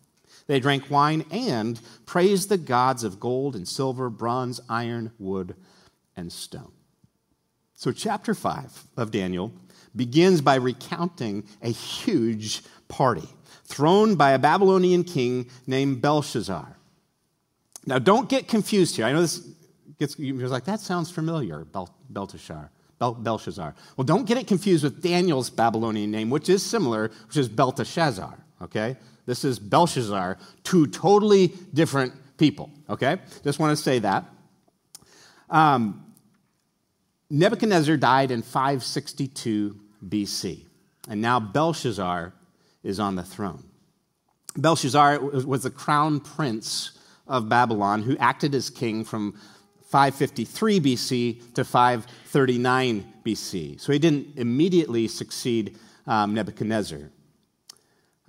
They 0.47 0.59
drank 0.59 0.89
wine 0.89 1.25
and 1.31 1.79
praised 2.05 2.49
the 2.49 2.57
gods 2.57 3.03
of 3.03 3.19
gold 3.19 3.55
and 3.55 3.67
silver, 3.67 4.09
bronze, 4.09 4.59
iron, 4.69 5.11
wood, 5.19 5.55
and 6.15 6.31
stone. 6.31 6.71
So, 7.73 7.91
chapter 7.91 8.33
5 8.33 8.85
of 8.97 9.11
Daniel 9.11 9.51
begins 9.95 10.41
by 10.41 10.55
recounting 10.55 11.43
a 11.61 11.69
huge 11.69 12.61
party 12.87 13.27
thrown 13.63 14.15
by 14.15 14.31
a 14.31 14.39
Babylonian 14.39 15.03
king 15.03 15.49
named 15.65 16.01
Belshazzar. 16.01 16.77
Now, 17.85 17.99
don't 17.99 18.29
get 18.29 18.47
confused 18.47 18.95
here. 18.95 19.05
I 19.05 19.11
know 19.11 19.21
this 19.21 19.47
gets 19.97 20.19
you're 20.19 20.47
like, 20.47 20.65
that 20.65 20.79
sounds 20.79 21.09
familiar, 21.09 21.65
Bel- 21.65 21.95
Belteshazzar. 22.09 22.69
Bel- 22.99 23.15
Belshazzar. 23.15 23.73
Well, 23.97 24.05
don't 24.05 24.25
get 24.25 24.37
it 24.37 24.45
confused 24.45 24.83
with 24.83 25.01
Daniel's 25.01 25.49
Babylonian 25.49 26.11
name, 26.11 26.29
which 26.29 26.49
is 26.49 26.63
similar, 26.63 27.09
which 27.27 27.37
is 27.37 27.49
Belteshazzar, 27.49 28.37
okay? 28.63 28.97
This 29.25 29.43
is 29.43 29.59
Belshazzar, 29.59 30.37
two 30.63 30.87
totally 30.87 31.53
different 31.73 32.13
people, 32.37 32.69
okay? 32.89 33.19
Just 33.43 33.59
want 33.59 33.77
to 33.77 33.81
say 33.81 33.99
that. 33.99 34.25
Um, 35.49 36.05
Nebuchadnezzar 37.29 37.97
died 37.97 38.31
in 38.31 38.41
562 38.41 39.79
BC, 40.07 40.65
and 41.07 41.21
now 41.21 41.39
Belshazzar 41.39 42.33
is 42.83 42.99
on 42.99 43.15
the 43.15 43.23
throne. 43.23 43.63
Belshazzar 44.57 45.19
was 45.19 45.63
the 45.63 45.69
crown 45.69 46.19
prince 46.19 46.91
of 47.27 47.47
Babylon 47.47 48.01
who 48.01 48.17
acted 48.17 48.53
as 48.53 48.69
king 48.69 49.05
from 49.05 49.33
553 49.91 50.79
BC 50.79 51.53
to 51.53 51.63
539 51.63 53.13
BC. 53.25 53.79
So 53.79 53.93
he 53.93 53.99
didn't 53.99 54.37
immediately 54.37 55.07
succeed 55.07 55.77
um, 56.07 56.33
Nebuchadnezzar. 56.33 57.11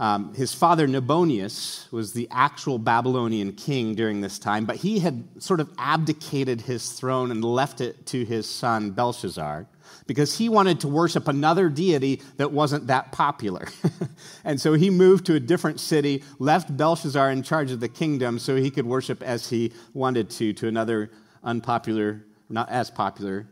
Um, 0.02 0.34
his 0.34 0.52
father 0.52 0.88
Nabonius 0.88 1.88
was 1.92 2.12
the 2.12 2.26
actual 2.32 2.76
Babylonian 2.76 3.52
king 3.52 3.94
during 3.94 4.20
this 4.20 4.36
time, 4.36 4.64
but 4.64 4.74
he 4.74 4.98
had 4.98 5.22
sort 5.40 5.60
of 5.60 5.70
abdicated 5.78 6.62
his 6.62 6.90
throne 6.90 7.30
and 7.30 7.44
left 7.44 7.80
it 7.80 8.04
to 8.06 8.24
his 8.24 8.50
son 8.50 8.90
Belshazzar 8.90 9.68
because 10.08 10.36
he 10.36 10.48
wanted 10.48 10.80
to 10.80 10.88
worship 10.88 11.28
another 11.28 11.68
deity 11.68 12.20
that 12.38 12.50
wasn't 12.50 12.88
that 12.88 13.12
popular. 13.12 13.68
and 14.44 14.60
so 14.60 14.72
he 14.72 14.90
moved 14.90 15.24
to 15.26 15.36
a 15.36 15.40
different 15.40 15.78
city, 15.78 16.24
left 16.40 16.76
Belshazzar 16.76 17.30
in 17.30 17.44
charge 17.44 17.70
of 17.70 17.78
the 17.78 17.88
kingdom 17.88 18.40
so 18.40 18.56
he 18.56 18.72
could 18.72 18.86
worship 18.86 19.22
as 19.22 19.50
he 19.50 19.72
wanted 19.94 20.30
to, 20.30 20.52
to 20.52 20.66
another 20.66 21.12
unpopular, 21.44 22.24
not 22.48 22.68
as 22.70 22.90
popular, 22.90 23.46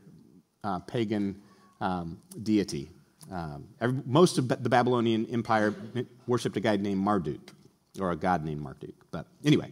uh, 0.64 0.80
pagan 0.80 1.40
um, 1.80 2.20
deity. 2.42 2.90
Um, 3.30 3.68
every, 3.80 4.02
most 4.06 4.38
of 4.38 4.48
the 4.48 4.68
Babylonian 4.68 5.26
Empire 5.26 5.74
worshipped 6.26 6.56
a 6.56 6.60
guy 6.60 6.76
named 6.76 7.00
Marduk, 7.00 7.52
or 8.00 8.10
a 8.10 8.16
god 8.16 8.44
named 8.44 8.60
Marduk. 8.60 8.94
But 9.10 9.26
anyway, 9.44 9.70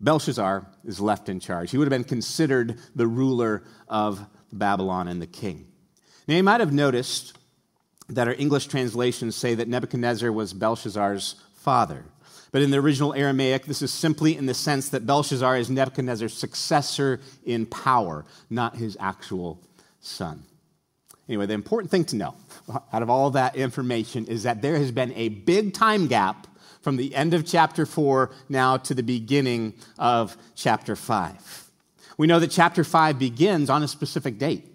Belshazzar 0.00 0.64
is 0.84 1.00
left 1.00 1.28
in 1.28 1.40
charge. 1.40 1.70
He 1.70 1.78
would 1.78 1.86
have 1.86 1.98
been 1.98 2.04
considered 2.04 2.78
the 2.94 3.06
ruler 3.06 3.64
of 3.88 4.24
Babylon 4.52 5.08
and 5.08 5.20
the 5.20 5.26
king. 5.26 5.66
Now, 6.28 6.36
you 6.36 6.42
might 6.42 6.60
have 6.60 6.72
noticed 6.72 7.36
that 8.08 8.28
our 8.28 8.34
English 8.34 8.66
translations 8.66 9.34
say 9.34 9.54
that 9.54 9.68
Nebuchadnezzar 9.68 10.30
was 10.30 10.52
Belshazzar's 10.52 11.34
father. 11.54 12.04
But 12.52 12.62
in 12.62 12.70
the 12.70 12.78
original 12.78 13.12
Aramaic, 13.12 13.66
this 13.66 13.82
is 13.82 13.92
simply 13.92 14.36
in 14.36 14.46
the 14.46 14.54
sense 14.54 14.88
that 14.90 15.04
Belshazzar 15.04 15.56
is 15.56 15.68
Nebuchadnezzar's 15.68 16.32
successor 16.32 17.20
in 17.44 17.66
power, 17.66 18.24
not 18.48 18.76
his 18.76 18.96
actual 19.00 19.60
son. 20.00 20.44
Anyway, 21.28 21.46
the 21.46 21.54
important 21.54 21.90
thing 21.90 22.04
to 22.06 22.16
know 22.16 22.34
out 22.92 23.02
of 23.02 23.10
all 23.10 23.30
that 23.30 23.54
information 23.54 24.24
is 24.26 24.44
that 24.44 24.62
there 24.62 24.76
has 24.76 24.90
been 24.90 25.12
a 25.12 25.28
big 25.28 25.74
time 25.74 26.06
gap 26.06 26.46
from 26.80 26.96
the 26.96 27.14
end 27.14 27.34
of 27.34 27.44
chapter 27.44 27.84
4 27.84 28.30
now 28.48 28.76
to 28.78 28.94
the 28.94 29.02
beginning 29.02 29.74
of 29.98 30.36
chapter 30.54 30.96
5. 30.96 31.70
We 32.16 32.26
know 32.26 32.40
that 32.40 32.50
chapter 32.50 32.82
5 32.82 33.18
begins 33.18 33.68
on 33.68 33.82
a 33.82 33.88
specific 33.88 34.38
date 34.38 34.66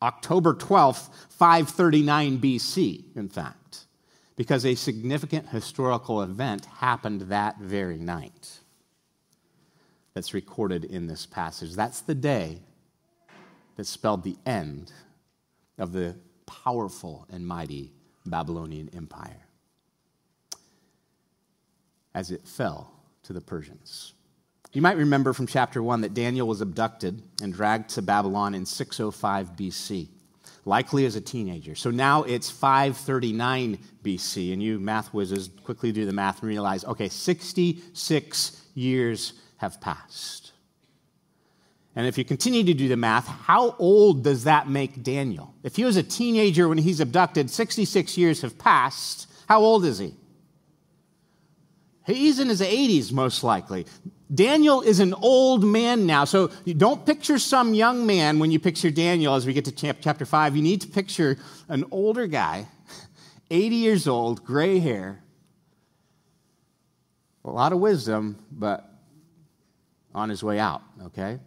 October 0.00 0.54
12th, 0.54 1.10
539 1.30 2.38
BC, 2.38 3.16
in 3.16 3.28
fact, 3.28 3.86
because 4.36 4.66
a 4.66 4.74
significant 4.74 5.50
historical 5.50 6.22
event 6.22 6.64
happened 6.64 7.22
that 7.22 7.58
very 7.58 7.98
night 7.98 8.58
that's 10.14 10.34
recorded 10.34 10.84
in 10.84 11.06
this 11.06 11.24
passage. 11.26 11.74
That's 11.74 12.00
the 12.00 12.14
day 12.14 12.60
that 13.76 13.86
spelled 13.86 14.24
the 14.24 14.36
end 14.44 14.92
of 15.78 15.92
the 15.92 16.16
powerful 16.46 17.26
and 17.30 17.46
mighty 17.46 17.92
Babylonian 18.26 18.90
Empire 18.94 19.46
as 22.14 22.30
it 22.30 22.46
fell 22.46 22.92
to 23.24 23.32
the 23.32 23.40
Persians. 23.40 24.14
You 24.72 24.82
might 24.82 24.96
remember 24.96 25.32
from 25.32 25.46
chapter 25.46 25.82
1 25.82 26.00
that 26.02 26.14
Daniel 26.14 26.46
was 26.46 26.60
abducted 26.60 27.22
and 27.42 27.52
dragged 27.52 27.90
to 27.90 28.02
Babylon 28.02 28.54
in 28.54 28.64
605 28.64 29.54
BC, 29.54 30.08
likely 30.64 31.04
as 31.04 31.14
a 31.14 31.20
teenager. 31.20 31.74
So 31.74 31.90
now 31.90 32.22
it's 32.22 32.50
539 32.50 33.78
BC, 34.02 34.52
and 34.52 34.62
you 34.62 34.78
math 34.78 35.12
whizzes 35.12 35.50
quickly 35.64 35.92
do 35.92 36.06
the 36.06 36.12
math 36.12 36.40
and 36.40 36.48
realize 36.48 36.84
okay, 36.84 37.08
66 37.08 38.62
years 38.74 39.34
have 39.58 39.80
passed. 39.80 40.51
And 41.94 42.06
if 42.06 42.16
you 42.16 42.24
continue 42.24 42.64
to 42.64 42.74
do 42.74 42.88
the 42.88 42.96
math, 42.96 43.26
how 43.26 43.76
old 43.78 44.24
does 44.24 44.44
that 44.44 44.68
make 44.68 45.02
Daniel? 45.02 45.54
If 45.62 45.76
he 45.76 45.84
was 45.84 45.96
a 45.96 46.02
teenager 46.02 46.68
when 46.68 46.78
he's 46.78 47.00
abducted, 47.00 47.50
66 47.50 48.16
years 48.16 48.40
have 48.42 48.56
passed. 48.56 49.28
How 49.46 49.60
old 49.60 49.84
is 49.84 49.98
he? 49.98 50.14
He's 52.06 52.40
in 52.40 52.48
his 52.48 52.62
80s, 52.62 53.12
most 53.12 53.44
likely. 53.44 53.86
Daniel 54.34 54.80
is 54.80 55.00
an 55.00 55.12
old 55.14 55.62
man 55.62 56.06
now. 56.06 56.24
So 56.24 56.48
don't 56.78 57.04
picture 57.04 57.38
some 57.38 57.74
young 57.74 58.06
man 58.06 58.38
when 58.38 58.50
you 58.50 58.58
picture 58.58 58.90
Daniel 58.90 59.34
as 59.34 59.46
we 59.46 59.52
get 59.52 59.66
to 59.66 59.72
chapter 59.72 60.24
5. 60.24 60.56
You 60.56 60.62
need 60.62 60.80
to 60.80 60.88
picture 60.88 61.36
an 61.68 61.84
older 61.90 62.26
guy, 62.26 62.66
80 63.50 63.76
years 63.76 64.08
old, 64.08 64.44
gray 64.44 64.78
hair, 64.78 65.22
a 67.44 67.50
lot 67.50 67.72
of 67.72 67.80
wisdom, 67.80 68.38
but 68.50 68.88
on 70.14 70.30
his 70.30 70.42
way 70.42 70.58
out, 70.58 70.82
okay? 71.04 71.38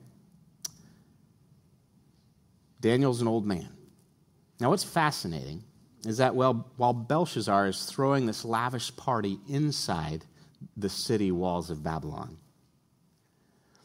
Daniel's 2.85 3.19
an 3.19 3.27
old 3.27 3.47
man. 3.47 3.69
Now, 4.59 4.69
what's 4.69 4.83
fascinating 4.83 5.63
is 6.05 6.17
that 6.17 6.35
well, 6.35 6.69
while 6.77 6.93
Belshazzar 6.93 7.67
is 7.67 7.85
throwing 7.85 8.27
this 8.27 8.45
lavish 8.45 8.95
party 8.95 9.39
inside 9.49 10.23
the 10.77 10.87
city 10.87 11.31
walls 11.31 11.71
of 11.71 11.81
Babylon, 11.81 12.37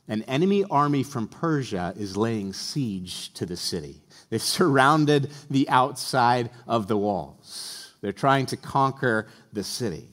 an 0.07 0.21
enemy 0.25 0.65
army 0.71 1.03
from 1.03 1.29
Persia 1.29 1.95
is 1.97 2.15
laying 2.15 2.53
siege 2.53 3.33
to 3.33 3.47
the 3.47 3.57
city. 3.57 4.03
They've 4.29 4.43
surrounded 4.59 5.31
the 5.49 5.67
outside 5.71 6.51
of 6.67 6.87
the 6.87 6.99
walls. 6.99 7.95
They're 8.03 8.13
trying 8.13 8.45
to 8.47 8.59
conquer 8.59 9.29
the 9.51 9.65
city. 9.65 10.11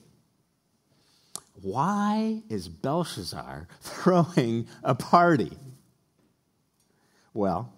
Why 1.60 2.42
is 2.48 2.70
Belshazzar 2.70 3.68
throwing 3.82 4.66
a 4.82 4.94
party? 4.94 5.58
Well, 7.34 7.74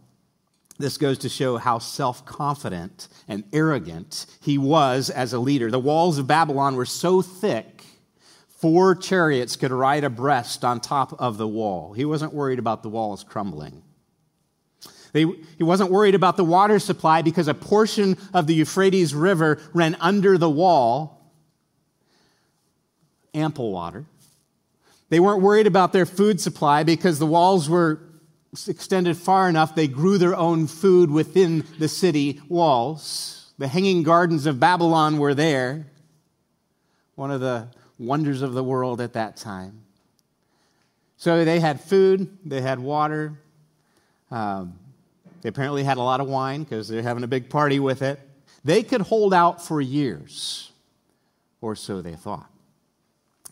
this 0.80 0.98
goes 0.98 1.18
to 1.18 1.28
show 1.28 1.56
how 1.56 1.78
self 1.78 2.24
confident 2.24 3.08
and 3.28 3.44
arrogant 3.52 4.26
he 4.40 4.58
was 4.58 5.10
as 5.10 5.32
a 5.32 5.38
leader. 5.38 5.70
The 5.70 5.78
walls 5.78 6.18
of 6.18 6.26
Babylon 6.26 6.76
were 6.76 6.86
so 6.86 7.22
thick, 7.22 7.84
four 8.48 8.94
chariots 8.94 9.56
could 9.56 9.70
ride 9.70 10.04
abreast 10.04 10.64
on 10.64 10.80
top 10.80 11.14
of 11.20 11.38
the 11.38 11.48
wall. 11.48 11.92
He 11.92 12.04
wasn't 12.04 12.34
worried 12.34 12.58
about 12.58 12.82
the 12.82 12.88
walls 12.88 13.24
crumbling. 13.24 13.82
They, 15.12 15.26
he 15.58 15.64
wasn't 15.64 15.90
worried 15.90 16.14
about 16.14 16.36
the 16.36 16.44
water 16.44 16.78
supply 16.78 17.22
because 17.22 17.48
a 17.48 17.54
portion 17.54 18.16
of 18.32 18.46
the 18.46 18.54
Euphrates 18.54 19.14
River 19.14 19.60
ran 19.72 19.96
under 20.00 20.38
the 20.38 20.50
wall, 20.50 21.32
ample 23.34 23.72
water. 23.72 24.04
They 25.08 25.18
weren't 25.18 25.42
worried 25.42 25.66
about 25.66 25.92
their 25.92 26.06
food 26.06 26.40
supply 26.40 26.84
because 26.84 27.18
the 27.18 27.26
walls 27.26 27.68
were 27.68 28.00
extended 28.68 29.16
far 29.16 29.48
enough, 29.48 29.74
they 29.74 29.88
grew 29.88 30.18
their 30.18 30.36
own 30.36 30.66
food 30.66 31.10
within 31.10 31.64
the 31.78 31.88
city 31.88 32.40
walls. 32.48 33.52
The 33.58 33.68
hanging 33.68 34.02
gardens 34.02 34.46
of 34.46 34.58
Babylon 34.58 35.18
were 35.18 35.34
there, 35.34 35.86
one 37.14 37.30
of 37.30 37.40
the 37.40 37.68
wonders 37.98 38.42
of 38.42 38.54
the 38.54 38.64
world 38.64 39.00
at 39.00 39.12
that 39.12 39.36
time. 39.36 39.82
So 41.16 41.44
they 41.44 41.60
had 41.60 41.80
food, 41.80 42.38
they 42.44 42.60
had 42.62 42.78
water. 42.78 43.38
Um, 44.30 44.78
they 45.42 45.48
apparently 45.48 45.84
had 45.84 45.98
a 45.98 46.02
lot 46.02 46.20
of 46.20 46.28
wine 46.28 46.62
because 46.64 46.88
they're 46.88 47.02
having 47.02 47.24
a 47.24 47.28
big 47.28 47.50
party 47.50 47.78
with 47.78 48.02
it. 48.02 48.20
They 48.64 48.82
could 48.82 49.02
hold 49.02 49.32
out 49.32 49.62
for 49.64 49.80
years, 49.80 50.72
or 51.60 51.74
so 51.74 52.00
they 52.00 52.14
thought. 52.14 52.50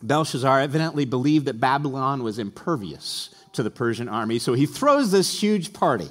Belshazzar 0.01 0.61
evidently 0.61 1.05
believed 1.05 1.45
that 1.45 1.59
Babylon 1.59 2.23
was 2.23 2.39
impervious 2.39 3.33
to 3.53 3.63
the 3.63 3.71
Persian 3.71 4.09
army. 4.09 4.39
So 4.39 4.53
he 4.53 4.65
throws 4.65 5.11
this 5.11 5.41
huge 5.41 5.73
party. 5.73 6.09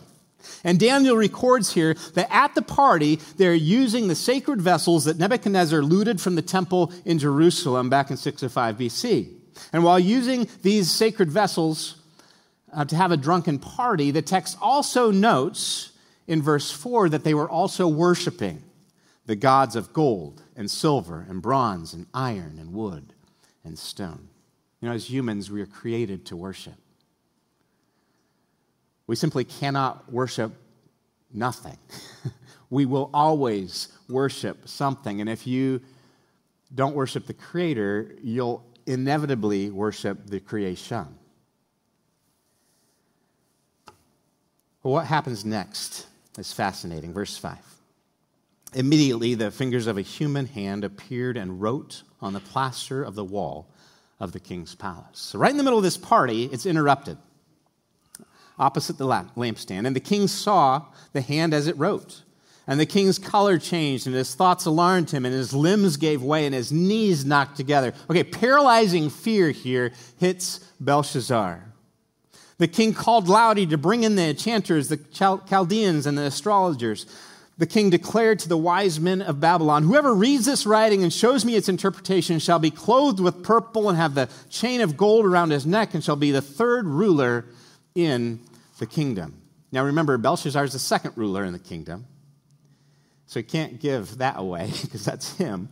And 0.64 0.78
Daniel 0.78 1.16
records 1.16 1.72
here 1.72 1.94
that 2.14 2.32
at 2.32 2.54
the 2.54 2.62
party, 2.62 3.16
they're 3.36 3.54
using 3.54 4.08
the 4.08 4.14
sacred 4.14 4.60
vessels 4.60 5.04
that 5.04 5.18
Nebuchadnezzar 5.18 5.82
looted 5.82 6.20
from 6.20 6.34
the 6.34 6.42
temple 6.42 6.92
in 7.04 7.18
Jerusalem 7.18 7.90
back 7.90 8.10
in 8.10 8.16
605 8.16 8.76
BC. 8.76 9.32
And 9.72 9.84
while 9.84 9.98
using 9.98 10.48
these 10.62 10.90
sacred 10.90 11.30
vessels 11.30 11.96
uh, 12.72 12.84
to 12.84 12.96
have 12.96 13.12
a 13.12 13.16
drunken 13.16 13.58
party, 13.58 14.10
the 14.10 14.22
text 14.22 14.56
also 14.60 15.10
notes 15.10 15.92
in 16.26 16.42
verse 16.42 16.70
4 16.70 17.08
that 17.10 17.24
they 17.24 17.34
were 17.34 17.48
also 17.48 17.88
worshiping 17.88 18.62
the 19.26 19.36
gods 19.36 19.76
of 19.76 19.92
gold 19.92 20.42
and 20.56 20.70
silver 20.70 21.26
and 21.28 21.42
bronze 21.42 21.92
and 21.92 22.06
iron 22.14 22.58
and 22.58 22.72
wood 22.72 23.12
and 23.64 23.78
stone. 23.78 24.28
You 24.80 24.88
know, 24.88 24.94
as 24.94 25.10
humans, 25.10 25.50
we 25.50 25.60
are 25.60 25.66
created 25.66 26.24
to 26.26 26.36
worship. 26.36 26.74
We 29.08 29.16
simply 29.16 29.42
cannot 29.42 30.12
worship 30.12 30.52
nothing. 31.32 31.78
we 32.70 32.86
will 32.86 33.10
always 33.12 33.88
worship 34.08 34.68
something. 34.68 35.20
And 35.20 35.28
if 35.28 35.46
you 35.46 35.80
don't 36.74 36.94
worship 36.94 37.26
the 37.26 37.32
Creator, 37.34 38.16
you'll 38.22 38.64
inevitably 38.86 39.70
worship 39.70 40.26
the 40.26 40.40
creation. 40.40 41.06
What 44.82 45.06
happens 45.06 45.44
next 45.44 46.06
is 46.38 46.52
fascinating. 46.52 47.12
Verse 47.12 47.36
5. 47.36 47.58
Immediately, 48.74 49.34
the 49.34 49.50
fingers 49.50 49.86
of 49.86 49.96
a 49.96 50.02
human 50.02 50.46
hand 50.46 50.84
appeared 50.84 51.38
and 51.38 51.60
wrote 51.60 52.02
on 52.20 52.34
the 52.34 52.40
plaster 52.40 53.02
of 53.02 53.14
the 53.14 53.24
wall 53.24 53.66
of 54.20 54.32
the 54.32 54.40
king's 54.40 54.74
palace. 54.74 55.18
So, 55.18 55.38
right 55.38 55.50
in 55.50 55.56
the 55.56 55.62
middle 55.62 55.78
of 55.78 55.84
this 55.84 55.96
party, 55.96 56.44
it's 56.44 56.66
interrupted 56.66 57.16
opposite 58.58 58.98
the 58.98 59.06
lampstand. 59.06 59.86
And 59.86 59.94
the 59.94 60.00
king 60.00 60.28
saw 60.28 60.86
the 61.12 61.20
hand 61.20 61.54
as 61.54 61.66
it 61.66 61.78
wrote. 61.78 62.22
And 62.66 62.78
the 62.78 62.86
king's 62.86 63.18
color 63.18 63.58
changed, 63.58 64.06
and 64.06 64.14
his 64.14 64.34
thoughts 64.34 64.66
alarmed 64.66 65.10
him, 65.10 65.24
and 65.24 65.34
his 65.34 65.54
limbs 65.54 65.96
gave 65.96 66.22
way, 66.22 66.44
and 66.44 66.54
his 66.54 66.70
knees 66.70 67.24
knocked 67.24 67.56
together. 67.56 67.94
Okay, 68.10 68.22
paralyzing 68.22 69.08
fear 69.08 69.50
here 69.50 69.92
hits 70.18 70.58
Belshazzar. 70.78 71.64
The 72.58 72.68
king 72.68 72.92
called 72.92 73.26
loudly 73.26 73.66
to 73.68 73.78
bring 73.78 74.04
in 74.04 74.16
the 74.16 74.24
enchanters, 74.24 74.88
the 74.88 74.98
Chaldeans, 74.98 76.04
and 76.04 76.18
the 76.18 76.24
astrologers. 76.24 77.06
The 77.56 77.66
king 77.66 77.88
declared 77.88 78.38
to 78.40 78.48
the 78.48 78.58
wise 78.58 79.00
men 79.00 79.22
of 79.22 79.40
Babylon 79.40 79.84
Whoever 79.84 80.14
reads 80.14 80.44
this 80.44 80.66
writing 80.66 81.02
and 81.02 81.12
shows 81.12 81.44
me 81.44 81.56
its 81.56 81.68
interpretation 81.68 82.38
shall 82.38 82.58
be 82.58 82.70
clothed 82.70 83.18
with 83.18 83.42
purple 83.42 83.88
and 83.88 83.96
have 83.96 84.14
the 84.14 84.28
chain 84.50 84.80
of 84.80 84.96
gold 84.96 85.24
around 85.24 85.50
his 85.52 85.64
neck, 85.64 85.94
and 85.94 86.04
shall 86.04 86.16
be 86.16 86.32
the 86.32 86.42
third 86.42 86.86
ruler 86.86 87.46
in 87.94 88.40
the 88.78 88.86
kingdom. 88.86 89.42
Now 89.70 89.84
remember, 89.84 90.16
Belshazzar 90.18 90.64
is 90.64 90.72
the 90.72 90.78
second 90.78 91.12
ruler 91.16 91.44
in 91.44 91.52
the 91.52 91.58
kingdom, 91.58 92.06
so 93.26 93.40
he 93.40 93.44
can't 93.44 93.80
give 93.80 94.18
that 94.18 94.38
away 94.38 94.70
because 94.82 95.04
that's 95.04 95.36
him. 95.36 95.68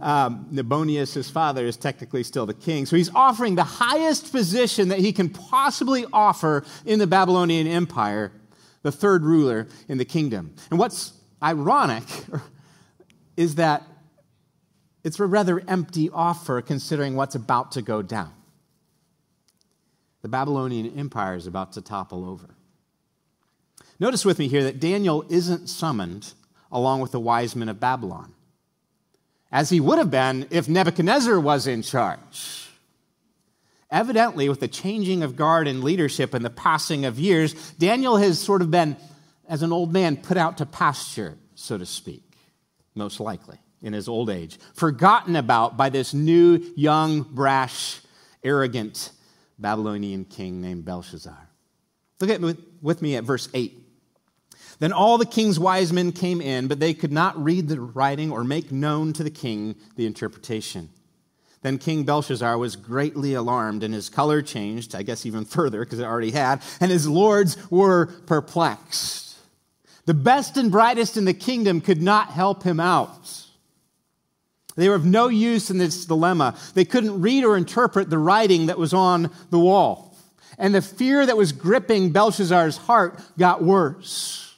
Um, 0.00 0.46
Nabonius, 0.50 1.12
his 1.12 1.28
father, 1.28 1.66
is 1.66 1.76
technically 1.76 2.22
still 2.22 2.46
the 2.46 2.54
king. 2.54 2.86
So 2.86 2.96
he's 2.96 3.14
offering 3.14 3.54
the 3.54 3.64
highest 3.64 4.32
position 4.32 4.88
that 4.88 4.98
he 4.98 5.12
can 5.12 5.28
possibly 5.28 6.06
offer 6.10 6.64
in 6.86 6.98
the 6.98 7.06
Babylonian 7.06 7.66
Empire, 7.66 8.32
the 8.82 8.92
third 8.92 9.24
ruler 9.24 9.68
in 9.88 9.98
the 9.98 10.06
kingdom. 10.06 10.54
And 10.70 10.78
what's 10.78 11.12
ironic 11.42 12.04
is 13.36 13.56
that 13.56 13.82
it's 15.04 15.20
a 15.20 15.26
rather 15.26 15.62
empty 15.68 16.08
offer 16.10 16.62
considering 16.62 17.14
what's 17.14 17.34
about 17.34 17.72
to 17.72 17.82
go 17.82 18.00
down. 18.00 18.32
The 20.22 20.28
Babylonian 20.28 20.98
Empire 20.98 21.34
is 21.34 21.46
about 21.46 21.72
to 21.72 21.80
topple 21.80 22.28
over. 22.28 22.54
Notice 23.98 24.24
with 24.24 24.38
me 24.38 24.48
here 24.48 24.64
that 24.64 24.80
Daniel 24.80 25.24
isn't 25.28 25.68
summoned 25.68 26.32
along 26.72 27.00
with 27.00 27.12
the 27.12 27.20
wise 27.20 27.56
men 27.56 27.68
of 27.68 27.80
Babylon, 27.80 28.32
as 29.50 29.70
he 29.70 29.80
would 29.80 29.98
have 29.98 30.10
been 30.10 30.46
if 30.50 30.68
Nebuchadnezzar 30.68 31.38
was 31.40 31.66
in 31.66 31.82
charge. 31.82 32.68
Evidently, 33.90 34.48
with 34.48 34.60
the 34.60 34.68
changing 34.68 35.22
of 35.22 35.34
guard 35.34 35.66
and 35.66 35.82
leadership 35.82 36.32
and 36.32 36.44
the 36.44 36.50
passing 36.50 37.04
of 37.04 37.18
years, 37.18 37.54
Daniel 37.72 38.16
has 38.16 38.38
sort 38.38 38.62
of 38.62 38.70
been, 38.70 38.96
as 39.48 39.62
an 39.62 39.72
old 39.72 39.92
man, 39.92 40.16
put 40.16 40.36
out 40.36 40.58
to 40.58 40.66
pasture, 40.66 41.36
so 41.56 41.76
to 41.76 41.84
speak, 41.84 42.22
most 42.94 43.18
likely, 43.18 43.58
in 43.82 43.92
his 43.92 44.08
old 44.08 44.30
age, 44.30 44.58
forgotten 44.74 45.34
about 45.34 45.76
by 45.76 45.88
this 45.90 46.14
new, 46.14 46.64
young, 46.76 47.22
brash, 47.22 48.00
arrogant 48.44 49.10
Babylonian 49.60 50.24
king 50.24 50.60
named 50.60 50.84
Belshazzar. 50.84 51.48
Look 52.20 52.30
at 52.30 52.40
with 52.82 53.02
me 53.02 53.16
at 53.16 53.24
verse 53.24 53.48
8. 53.54 53.76
Then 54.78 54.92
all 54.92 55.18
the 55.18 55.26
king's 55.26 55.58
wise 55.58 55.92
men 55.92 56.12
came 56.12 56.40
in, 56.40 56.66
but 56.66 56.80
they 56.80 56.94
could 56.94 57.12
not 57.12 57.42
read 57.42 57.68
the 57.68 57.80
writing 57.80 58.30
or 58.30 58.44
make 58.44 58.72
known 58.72 59.12
to 59.12 59.22
the 59.22 59.30
king 59.30 59.76
the 59.96 60.06
interpretation. 60.06 60.88
Then 61.62 61.76
King 61.76 62.04
Belshazzar 62.04 62.56
was 62.56 62.76
greatly 62.76 63.34
alarmed, 63.34 63.82
and 63.82 63.92
his 63.92 64.08
color 64.08 64.40
changed, 64.40 64.94
I 64.94 65.02
guess 65.02 65.26
even 65.26 65.44
further, 65.44 65.80
because 65.80 65.98
it 65.98 66.04
already 66.04 66.30
had, 66.30 66.62
and 66.80 66.90
his 66.90 67.06
lords 67.06 67.58
were 67.70 68.06
perplexed. 68.06 69.36
The 70.06 70.14
best 70.14 70.56
and 70.56 70.72
brightest 70.72 71.18
in 71.18 71.26
the 71.26 71.34
kingdom 71.34 71.82
could 71.82 72.00
not 72.00 72.30
help 72.30 72.62
him 72.62 72.80
out. 72.80 73.46
They 74.76 74.88
were 74.88 74.94
of 74.94 75.04
no 75.04 75.28
use 75.28 75.70
in 75.70 75.78
this 75.78 76.04
dilemma. 76.04 76.56
They 76.74 76.84
couldn't 76.84 77.20
read 77.20 77.44
or 77.44 77.56
interpret 77.56 78.08
the 78.10 78.18
writing 78.18 78.66
that 78.66 78.78
was 78.78 78.94
on 78.94 79.30
the 79.50 79.58
wall. 79.58 80.16
And 80.58 80.74
the 80.74 80.82
fear 80.82 81.24
that 81.24 81.36
was 81.36 81.52
gripping 81.52 82.10
Belshazzar's 82.10 82.76
heart 82.76 83.20
got 83.38 83.62
worse. 83.62 84.54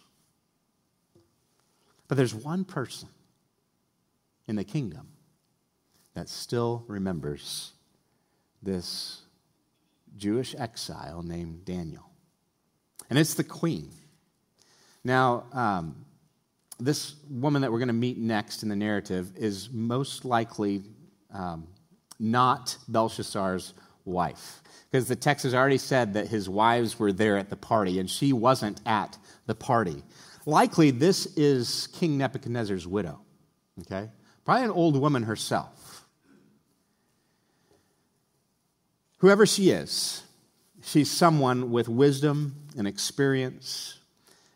But 2.09 2.17
there's 2.17 2.35
one 2.35 2.65
person 2.65 3.09
in 4.47 4.57
the 4.57 4.65
kingdom 4.65 5.09
that 6.15 6.29
still 6.29 6.85
remembers 6.89 7.73
this 8.63 9.23
Jewish 10.17 10.55
exile 10.59 11.23
named 11.23 11.65
Daniel. 11.65 12.11
And 13.09 13.19
it's 13.19 13.35
the 13.35 13.45
queen. 13.45 13.91
Now, 15.05 15.45
um, 15.53 16.05
this 16.85 17.15
woman 17.31 17.63
that 17.63 17.71
we're 17.71 17.79
going 17.79 17.89
to 17.89 17.95
meet 17.95 18.19
next 18.19 18.63
in 18.63 18.69
the 18.69 18.77
narrative 18.77 19.33
is 19.37 19.71
most 19.71 20.25
likely 20.25 20.83
um, 21.33 21.67
not 22.19 22.77
Belshazzar's 22.89 23.75
wife. 24.05 24.63
Because 24.91 25.09
the 25.09 25.17
text 25.17 25.45
has 25.45 25.55
already 25.55 25.79
said 25.79 26.15
that 26.15 26.29
his 26.29 26.49
wives 26.49 26.99
were 26.99 27.13
there 27.13 27.39
at 27.39 27.49
the 27.51 27.57
party, 27.57 27.99
and 27.99 28.11
she 28.11 28.33
wasn't 28.33 28.81
at 28.85 29.17
the 29.47 29.55
party. 29.55 30.03
Likely, 30.45 30.91
this 30.91 31.27
is 31.37 31.89
King 31.95 32.19
Nebuchadnezzar's 32.19 32.87
widow, 32.87 33.21
okay? 33.81 34.11
Probably 34.45 34.65
an 34.65 34.71
old 34.71 35.01
woman 35.01 35.23
herself. 35.23 36.05
Whoever 39.19 39.47
she 39.47 39.71
is, 39.71 40.25
she's 40.83 41.11
someone 41.11 41.71
with 41.71 41.89
wisdom 41.89 42.57
and 42.77 42.89
experience 42.89 43.99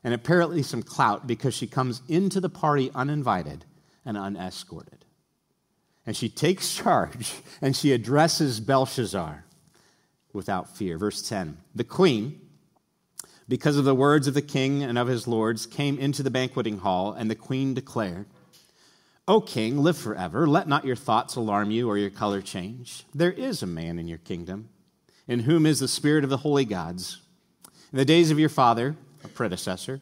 and 0.06 0.14
apparently 0.14 0.62
some 0.62 0.84
clout 0.84 1.26
because 1.26 1.52
she 1.52 1.66
comes 1.66 2.00
into 2.06 2.40
the 2.40 2.48
party 2.48 2.92
uninvited 2.94 3.64
and 4.04 4.16
unescorted. 4.16 5.04
And 6.06 6.16
she 6.16 6.28
takes 6.28 6.76
charge 6.76 7.34
and 7.60 7.74
she 7.74 7.90
addresses 7.90 8.60
Belshazzar 8.60 9.44
without 10.32 10.76
fear. 10.76 10.96
Verse 10.96 11.28
10 11.28 11.58
The 11.74 11.82
queen, 11.82 12.40
because 13.48 13.76
of 13.76 13.84
the 13.84 13.96
words 13.96 14.28
of 14.28 14.34
the 14.34 14.42
king 14.42 14.84
and 14.84 14.96
of 14.96 15.08
his 15.08 15.26
lords, 15.26 15.66
came 15.66 15.98
into 15.98 16.22
the 16.22 16.30
banqueting 16.30 16.78
hall, 16.78 17.12
and 17.12 17.28
the 17.28 17.34
queen 17.34 17.74
declared, 17.74 18.26
O 19.26 19.40
king, 19.40 19.78
live 19.78 19.98
forever. 19.98 20.46
Let 20.46 20.68
not 20.68 20.84
your 20.84 20.94
thoughts 20.94 21.34
alarm 21.34 21.72
you 21.72 21.88
or 21.88 21.98
your 21.98 22.10
color 22.10 22.40
change. 22.40 23.04
There 23.12 23.32
is 23.32 23.60
a 23.60 23.66
man 23.66 23.98
in 23.98 24.06
your 24.06 24.18
kingdom, 24.18 24.68
in 25.26 25.40
whom 25.40 25.66
is 25.66 25.80
the 25.80 25.88
spirit 25.88 26.22
of 26.22 26.30
the 26.30 26.36
holy 26.36 26.64
gods. 26.64 27.20
In 27.90 27.98
the 27.98 28.04
days 28.04 28.30
of 28.30 28.38
your 28.38 28.48
father, 28.48 28.94
a 29.26 29.28
predecessor. 29.28 30.00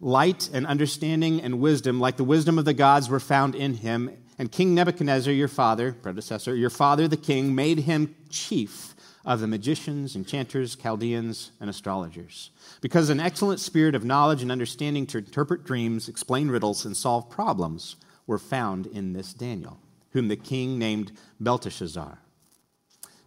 Light 0.00 0.48
and 0.52 0.66
understanding 0.66 1.42
and 1.42 1.60
wisdom, 1.60 2.00
like 2.00 2.16
the 2.16 2.24
wisdom 2.24 2.58
of 2.58 2.64
the 2.64 2.72
gods, 2.72 3.08
were 3.08 3.20
found 3.20 3.54
in 3.54 3.74
him. 3.74 4.16
And 4.38 4.50
King 4.50 4.74
Nebuchadnezzar, 4.74 5.32
your 5.32 5.48
father, 5.48 5.92
predecessor, 5.92 6.54
your 6.54 6.70
father 6.70 7.08
the 7.08 7.16
king, 7.16 7.54
made 7.54 7.80
him 7.80 8.14
chief 8.30 8.94
of 9.24 9.40
the 9.40 9.46
magicians, 9.46 10.16
enchanters, 10.16 10.76
Chaldeans, 10.76 11.50
and 11.60 11.68
astrologers. 11.68 12.50
Because 12.80 13.10
an 13.10 13.20
excellent 13.20 13.60
spirit 13.60 13.94
of 13.94 14.04
knowledge 14.04 14.40
and 14.40 14.50
understanding 14.50 15.06
to 15.08 15.18
interpret 15.18 15.64
dreams, 15.64 16.08
explain 16.08 16.48
riddles, 16.48 16.86
and 16.86 16.96
solve 16.96 17.28
problems 17.28 17.96
were 18.26 18.38
found 18.38 18.86
in 18.86 19.12
this 19.12 19.34
Daniel, 19.34 19.78
whom 20.12 20.28
the 20.28 20.36
king 20.36 20.78
named 20.78 21.12
Belteshazzar. 21.38 22.18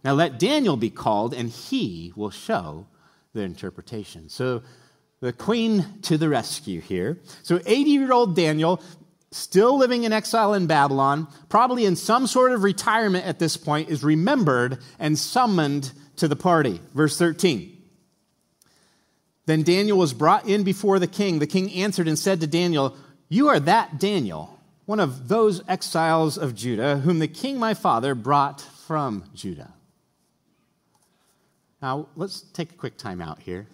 Now 0.02 0.14
let 0.14 0.38
Daniel 0.40 0.76
be 0.76 0.90
called, 0.90 1.32
and 1.32 1.48
he 1.48 2.12
will 2.16 2.30
show 2.30 2.86
the 3.32 3.42
interpretation. 3.42 4.28
So 4.28 4.62
the 5.24 5.32
queen 5.32 5.86
to 6.02 6.18
the 6.18 6.28
rescue 6.28 6.82
here. 6.82 7.18
So 7.42 7.58
80 7.64 7.90
year 7.90 8.12
old 8.12 8.36
Daniel, 8.36 8.82
still 9.30 9.78
living 9.78 10.04
in 10.04 10.12
exile 10.12 10.52
in 10.52 10.66
Babylon, 10.66 11.28
probably 11.48 11.86
in 11.86 11.96
some 11.96 12.26
sort 12.26 12.52
of 12.52 12.62
retirement 12.62 13.24
at 13.24 13.38
this 13.38 13.56
point, 13.56 13.88
is 13.88 14.04
remembered 14.04 14.78
and 14.98 15.18
summoned 15.18 15.92
to 16.16 16.28
the 16.28 16.36
party. 16.36 16.78
Verse 16.92 17.18
13. 17.18 17.70
Then 19.46 19.62
Daniel 19.62 19.96
was 19.96 20.12
brought 20.12 20.46
in 20.46 20.62
before 20.62 20.98
the 20.98 21.06
king. 21.06 21.38
The 21.38 21.46
king 21.46 21.72
answered 21.72 22.06
and 22.06 22.18
said 22.18 22.40
to 22.42 22.46
Daniel, 22.46 22.94
You 23.30 23.48
are 23.48 23.60
that 23.60 23.98
Daniel, 23.98 24.60
one 24.84 25.00
of 25.00 25.28
those 25.28 25.66
exiles 25.66 26.36
of 26.36 26.54
Judah, 26.54 26.98
whom 26.98 27.18
the 27.18 27.28
king 27.28 27.58
my 27.58 27.72
father 27.72 28.14
brought 28.14 28.60
from 28.60 29.24
Judah. 29.34 29.72
Now, 31.80 32.08
let's 32.14 32.42
take 32.42 32.72
a 32.72 32.74
quick 32.74 32.98
time 32.98 33.22
out 33.22 33.40
here. 33.40 33.66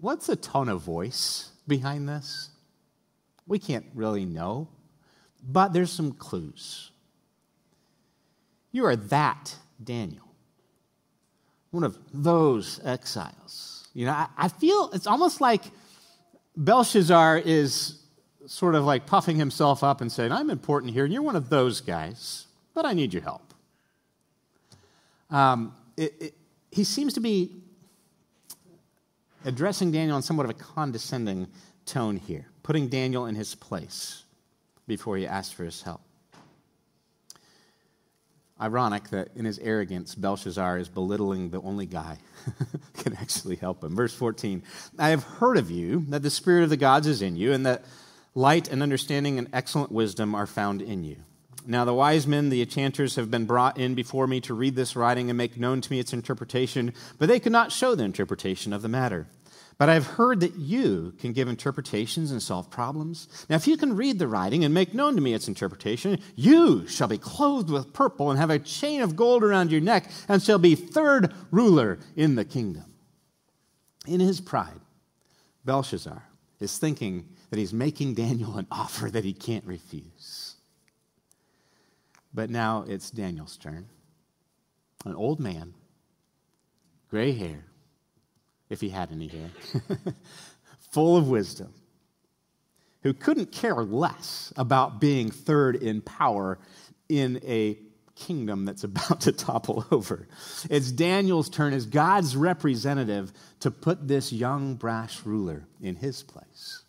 What's 0.00 0.26
the 0.26 0.36
tone 0.36 0.68
of 0.68 0.82
voice 0.82 1.50
behind 1.66 2.08
this? 2.08 2.50
We 3.46 3.58
can't 3.58 3.86
really 3.94 4.24
know, 4.24 4.68
but 5.42 5.72
there's 5.72 5.90
some 5.90 6.12
clues. 6.12 6.90
You 8.70 8.84
are 8.84 8.96
that 8.96 9.56
Daniel, 9.82 10.28
one 11.70 11.84
of 11.84 11.98
those 12.12 12.80
exiles. 12.84 13.88
You 13.94 14.06
know, 14.06 14.12
I, 14.12 14.28
I 14.36 14.48
feel 14.48 14.90
it's 14.92 15.06
almost 15.06 15.40
like 15.40 15.62
Belshazzar 16.56 17.38
is 17.38 18.00
sort 18.46 18.74
of 18.74 18.84
like 18.84 19.06
puffing 19.06 19.36
himself 19.36 19.82
up 19.82 20.00
and 20.00 20.12
saying, 20.12 20.32
I'm 20.32 20.50
important 20.50 20.92
here, 20.92 21.04
and 21.04 21.12
you're 21.12 21.22
one 21.22 21.36
of 21.36 21.48
those 21.48 21.80
guys, 21.80 22.46
but 22.74 22.84
I 22.84 22.92
need 22.92 23.12
your 23.12 23.22
help. 23.22 23.54
Um, 25.30 25.74
it, 25.96 26.14
it, 26.20 26.34
he 26.70 26.84
seems 26.84 27.14
to 27.14 27.20
be 27.20 27.62
addressing 29.44 29.92
Daniel 29.92 30.16
in 30.16 30.22
somewhat 30.22 30.44
of 30.44 30.50
a 30.50 30.54
condescending 30.54 31.48
tone 31.86 32.16
here, 32.16 32.46
putting 32.62 32.88
Daniel 32.88 33.26
in 33.26 33.34
his 33.34 33.54
place 33.54 34.24
before 34.86 35.16
he 35.16 35.26
asks 35.26 35.52
for 35.52 35.64
his 35.64 35.82
help. 35.82 36.00
Ironic 38.60 39.10
that 39.10 39.28
in 39.36 39.44
his 39.44 39.58
arrogance, 39.60 40.16
Belshazzar 40.16 40.78
is 40.78 40.88
belittling 40.88 41.50
the 41.50 41.60
only 41.60 41.86
guy 41.86 42.18
who 42.58 43.02
can 43.02 43.14
actually 43.14 43.54
help 43.54 43.84
him. 43.84 43.94
Verse 43.94 44.12
14 44.14 44.64
I 44.98 45.10
have 45.10 45.22
heard 45.22 45.56
of 45.56 45.70
you 45.70 46.04
that 46.08 46.22
the 46.22 46.30
Spirit 46.30 46.64
of 46.64 46.70
the 46.70 46.76
gods 46.76 47.06
is 47.06 47.22
in 47.22 47.36
you, 47.36 47.52
and 47.52 47.64
that 47.66 47.84
light 48.34 48.68
and 48.68 48.82
understanding 48.82 49.38
and 49.38 49.48
excellent 49.52 49.92
wisdom 49.92 50.34
are 50.34 50.46
found 50.46 50.82
in 50.82 51.04
you. 51.04 51.16
Now, 51.70 51.84
the 51.84 51.92
wise 51.92 52.26
men, 52.26 52.48
the 52.48 52.62
enchanters, 52.62 53.16
have 53.16 53.30
been 53.30 53.44
brought 53.44 53.76
in 53.76 53.94
before 53.94 54.26
me 54.26 54.40
to 54.40 54.54
read 54.54 54.74
this 54.74 54.96
writing 54.96 55.28
and 55.28 55.36
make 55.36 55.58
known 55.58 55.82
to 55.82 55.92
me 55.92 56.00
its 56.00 56.14
interpretation, 56.14 56.94
but 57.18 57.28
they 57.28 57.38
could 57.38 57.52
not 57.52 57.72
show 57.72 57.94
the 57.94 58.04
interpretation 58.04 58.72
of 58.72 58.80
the 58.80 58.88
matter. 58.88 59.26
But 59.76 59.90
I've 59.90 60.06
heard 60.06 60.40
that 60.40 60.56
you 60.56 61.12
can 61.20 61.34
give 61.34 61.46
interpretations 61.46 62.32
and 62.32 62.42
solve 62.42 62.70
problems. 62.70 63.28
Now, 63.50 63.56
if 63.56 63.66
you 63.66 63.76
can 63.76 63.96
read 63.96 64.18
the 64.18 64.26
writing 64.26 64.64
and 64.64 64.72
make 64.72 64.94
known 64.94 65.14
to 65.16 65.20
me 65.20 65.34
its 65.34 65.46
interpretation, 65.46 66.20
you 66.34 66.88
shall 66.88 67.06
be 67.06 67.18
clothed 67.18 67.68
with 67.68 67.92
purple 67.92 68.30
and 68.30 68.40
have 68.40 68.48
a 68.48 68.58
chain 68.58 69.02
of 69.02 69.14
gold 69.14 69.44
around 69.44 69.70
your 69.70 69.82
neck 69.82 70.10
and 70.26 70.42
shall 70.42 70.58
be 70.58 70.74
third 70.74 71.34
ruler 71.50 71.98
in 72.16 72.34
the 72.34 72.46
kingdom. 72.46 72.86
In 74.06 74.20
his 74.20 74.40
pride, 74.40 74.80
Belshazzar 75.66 76.22
is 76.60 76.78
thinking 76.78 77.28
that 77.50 77.58
he's 77.58 77.74
making 77.74 78.14
Daniel 78.14 78.56
an 78.56 78.66
offer 78.70 79.10
that 79.10 79.26
he 79.26 79.34
can't 79.34 79.66
refuse. 79.66 80.54
But 82.32 82.50
now 82.50 82.84
it's 82.86 83.10
Daniel's 83.10 83.56
turn. 83.56 83.88
An 85.04 85.14
old 85.14 85.40
man, 85.40 85.74
gray 87.10 87.32
hair, 87.32 87.64
if 88.68 88.80
he 88.80 88.88
had 88.88 89.10
any 89.12 89.28
hair, 89.28 89.50
full 90.92 91.16
of 91.16 91.28
wisdom, 91.28 91.72
who 93.02 93.14
couldn't 93.14 93.52
care 93.52 93.76
less 93.76 94.52
about 94.56 95.00
being 95.00 95.30
third 95.30 95.76
in 95.76 96.00
power 96.00 96.58
in 97.08 97.40
a 97.44 97.78
kingdom 98.18 98.64
that's 98.64 98.84
about 98.84 99.22
to 99.22 99.32
topple 99.32 99.86
over. 99.90 100.28
It's 100.68 100.90
Daniel's 100.90 101.48
turn 101.48 101.72
as 101.72 101.86
God's 101.86 102.36
representative 102.36 103.32
to 103.60 103.70
put 103.70 104.08
this 104.08 104.32
young, 104.32 104.74
brash 104.74 105.24
ruler 105.24 105.66
in 105.80 105.96
his 105.96 106.22
place. 106.22 106.82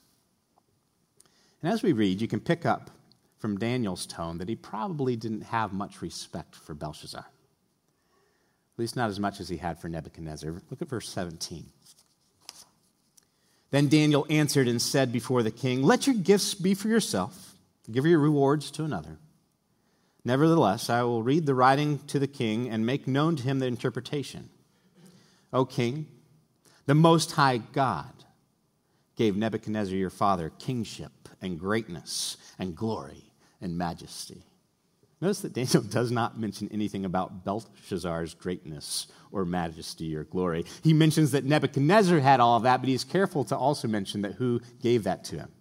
And 1.61 1.71
as 1.71 1.83
we 1.83 1.93
read, 1.93 2.21
you 2.21 2.27
can 2.27 2.39
pick 2.39 2.65
up 2.65 2.89
from 3.39 3.57
Daniel's 3.57 4.05
tone 4.05 4.37
that 4.37 4.49
he 4.49 4.55
probably 4.55 5.15
didn't 5.15 5.41
have 5.41 5.73
much 5.73 6.01
respect 6.01 6.55
for 6.55 6.73
Belshazzar. 6.73 7.25
At 7.25 8.79
least 8.79 8.95
not 8.95 9.09
as 9.09 9.19
much 9.19 9.39
as 9.39 9.49
he 9.49 9.57
had 9.57 9.79
for 9.79 9.89
Nebuchadnezzar. 9.89 10.61
Look 10.69 10.81
at 10.81 10.89
verse 10.89 11.09
17. 11.09 11.65
Then 13.71 13.87
Daniel 13.87 14.25
answered 14.29 14.67
and 14.67 14.81
said 14.81 15.11
before 15.11 15.41
the 15.41 15.51
king, 15.51 15.83
Let 15.83 16.05
your 16.05 16.15
gifts 16.15 16.53
be 16.53 16.73
for 16.73 16.89
yourself, 16.89 17.53
give 17.89 18.05
your 18.05 18.19
rewards 18.19 18.71
to 18.71 18.83
another. 18.83 19.17
Nevertheless, 20.25 20.89
I 20.89 21.03
will 21.03 21.23
read 21.23 21.45
the 21.45 21.55
writing 21.55 21.99
to 22.07 22.19
the 22.19 22.27
king 22.27 22.69
and 22.69 22.85
make 22.85 23.07
known 23.07 23.35
to 23.37 23.43
him 23.43 23.59
the 23.59 23.67
interpretation. 23.67 24.49
O 25.53 25.65
king, 25.65 26.07
the 26.87 26.95
Most 26.95 27.33
High 27.33 27.57
God 27.57 28.11
gave 29.15 29.37
Nebuchadnezzar 29.37 29.95
your 29.95 30.09
father 30.09 30.51
kingship 30.59 31.29
and 31.41 31.59
greatness 31.59 32.37
and 32.57 32.75
glory 32.75 33.28
and 33.61 33.77
majesty. 33.77 34.43
Notice 35.21 35.41
that 35.41 35.53
Daniel 35.53 35.83
does 35.89 36.11
not 36.11 36.39
mention 36.39 36.69
anything 36.71 37.05
about 37.05 37.43
Belshazzar's 37.43 38.33
greatness 38.33 39.07
or 39.31 39.45
majesty 39.45 40.15
or 40.15 40.23
glory. 40.23 40.65
He 40.83 40.93
mentions 40.93 41.31
that 41.31 41.45
Nebuchadnezzar 41.45 42.19
had 42.19 42.39
all 42.39 42.57
of 42.57 42.63
that, 42.63 42.79
but 42.79 42.89
he's 42.89 43.03
careful 43.03 43.43
to 43.45 43.57
also 43.57 43.87
mention 43.87 44.21
that 44.21 44.33
who 44.33 44.61
gave 44.81 45.03
that 45.03 45.23
to 45.25 45.37
him? 45.37 45.51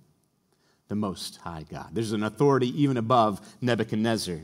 The 0.89 0.95
Most 0.95 1.37
High 1.39 1.67
God. 1.71 1.91
There's 1.93 2.13
an 2.13 2.23
authority 2.23 2.83
even 2.83 2.97
above 2.97 3.41
Nebuchadnezzar. 3.61 4.39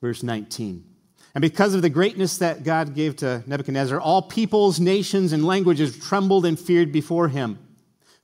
Verse 0.00 0.22
19. 0.22 0.84
And 1.34 1.42
because 1.42 1.74
of 1.74 1.82
the 1.82 1.90
greatness 1.90 2.38
that 2.38 2.62
God 2.62 2.94
gave 2.94 3.16
to 3.16 3.42
Nebuchadnezzar, 3.46 4.00
all 4.00 4.22
peoples, 4.22 4.78
nations, 4.78 5.32
and 5.32 5.44
languages 5.44 5.98
trembled 5.98 6.46
and 6.46 6.58
feared 6.58 6.92
before 6.92 7.28
him. 7.28 7.58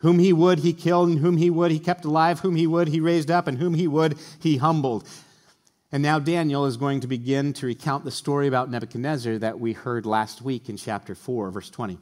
Whom 0.01 0.19
he 0.19 0.33
would, 0.33 0.61
he 0.61 0.73
killed, 0.73 1.09
and 1.11 1.19
whom 1.19 1.37
he 1.37 1.51
would, 1.51 1.71
he 1.71 1.79
kept 1.79 2.05
alive, 2.05 2.41
whom 2.41 2.57
he 2.57 2.67
would, 2.67 2.89
he 2.89 3.01
raised 3.01 3.31
up, 3.31 3.47
and 3.47 3.59
whom 3.59 3.75
he 3.75 3.87
would, 3.87 4.19
he 4.41 4.57
humbled. 4.57 5.07
And 5.93 6.03
now 6.03 6.19
Daniel 6.19 6.67
is 6.67 6.77
going 6.77 7.01
to 7.01 7.07
begin 7.07 7.53
to 7.55 7.67
recount 7.67 8.05
the 8.05 8.11
story 8.11 8.47
about 8.47 8.71
Nebuchadnezzar 8.71 9.39
that 9.39 9.61
we 9.61 9.73
heard 9.73 10.07
last 10.07 10.41
week 10.41 10.69
in 10.69 10.77
chapter 10.77 11.15
4, 11.15 11.51
verse 11.51 11.69
20. 11.69 11.99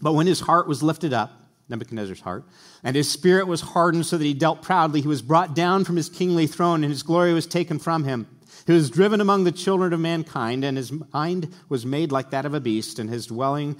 But 0.00 0.12
when 0.12 0.26
his 0.26 0.40
heart 0.40 0.68
was 0.68 0.82
lifted 0.82 1.12
up, 1.12 1.32
Nebuchadnezzar's 1.68 2.20
heart, 2.20 2.44
and 2.84 2.94
his 2.94 3.10
spirit 3.10 3.48
was 3.48 3.60
hardened 3.60 4.06
so 4.06 4.18
that 4.18 4.24
he 4.24 4.34
dealt 4.34 4.62
proudly, 4.62 5.00
he 5.00 5.08
was 5.08 5.22
brought 5.22 5.54
down 5.54 5.84
from 5.84 5.96
his 5.96 6.08
kingly 6.08 6.46
throne, 6.46 6.84
and 6.84 6.92
his 6.92 7.02
glory 7.02 7.32
was 7.32 7.46
taken 7.46 7.78
from 7.78 8.04
him. 8.04 8.28
He 8.66 8.72
was 8.72 8.90
driven 8.90 9.20
among 9.20 9.44
the 9.44 9.52
children 9.52 9.92
of 9.92 9.98
mankind, 10.00 10.64
and 10.64 10.76
his 10.76 10.92
mind 11.12 11.52
was 11.68 11.86
made 11.86 12.12
like 12.12 12.30
that 12.30 12.44
of 12.44 12.54
a 12.54 12.60
beast, 12.60 12.98
and 12.98 13.10
his 13.10 13.26
dwelling 13.26 13.76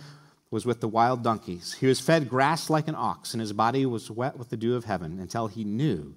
was 0.57 0.65
with 0.65 0.81
the 0.81 0.89
wild 0.89 1.23
donkeys. 1.23 1.75
He 1.75 1.87
was 1.87 2.01
fed 2.01 2.31
grass 2.31 2.71
like 2.71 2.89
an 2.89 2.95
ox, 2.95 3.35
and 3.35 3.43
his 3.43 3.53
body 3.53 3.85
was 3.85 4.11
wet 4.11 4.39
with 4.39 4.49
the 4.49 4.57
dew 4.57 4.75
of 4.75 4.87
heaven 4.87 5.21
until 5.21 5.49
he 5.49 5.65
knew 5.65 6.15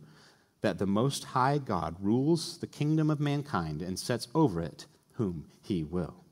that 0.61 0.77
the 0.77 0.87
Most 0.87 1.25
High 1.25 1.57
God 1.57 1.97
rules 1.99 2.57
the 2.57 2.65
kingdom 2.65 3.09
of 3.09 3.19
mankind 3.19 3.81
and 3.81 3.99
sets 3.99 4.29
over 4.33 4.61
it 4.61 4.85
whom 5.15 5.47
he 5.61 5.83
will. 5.83 6.23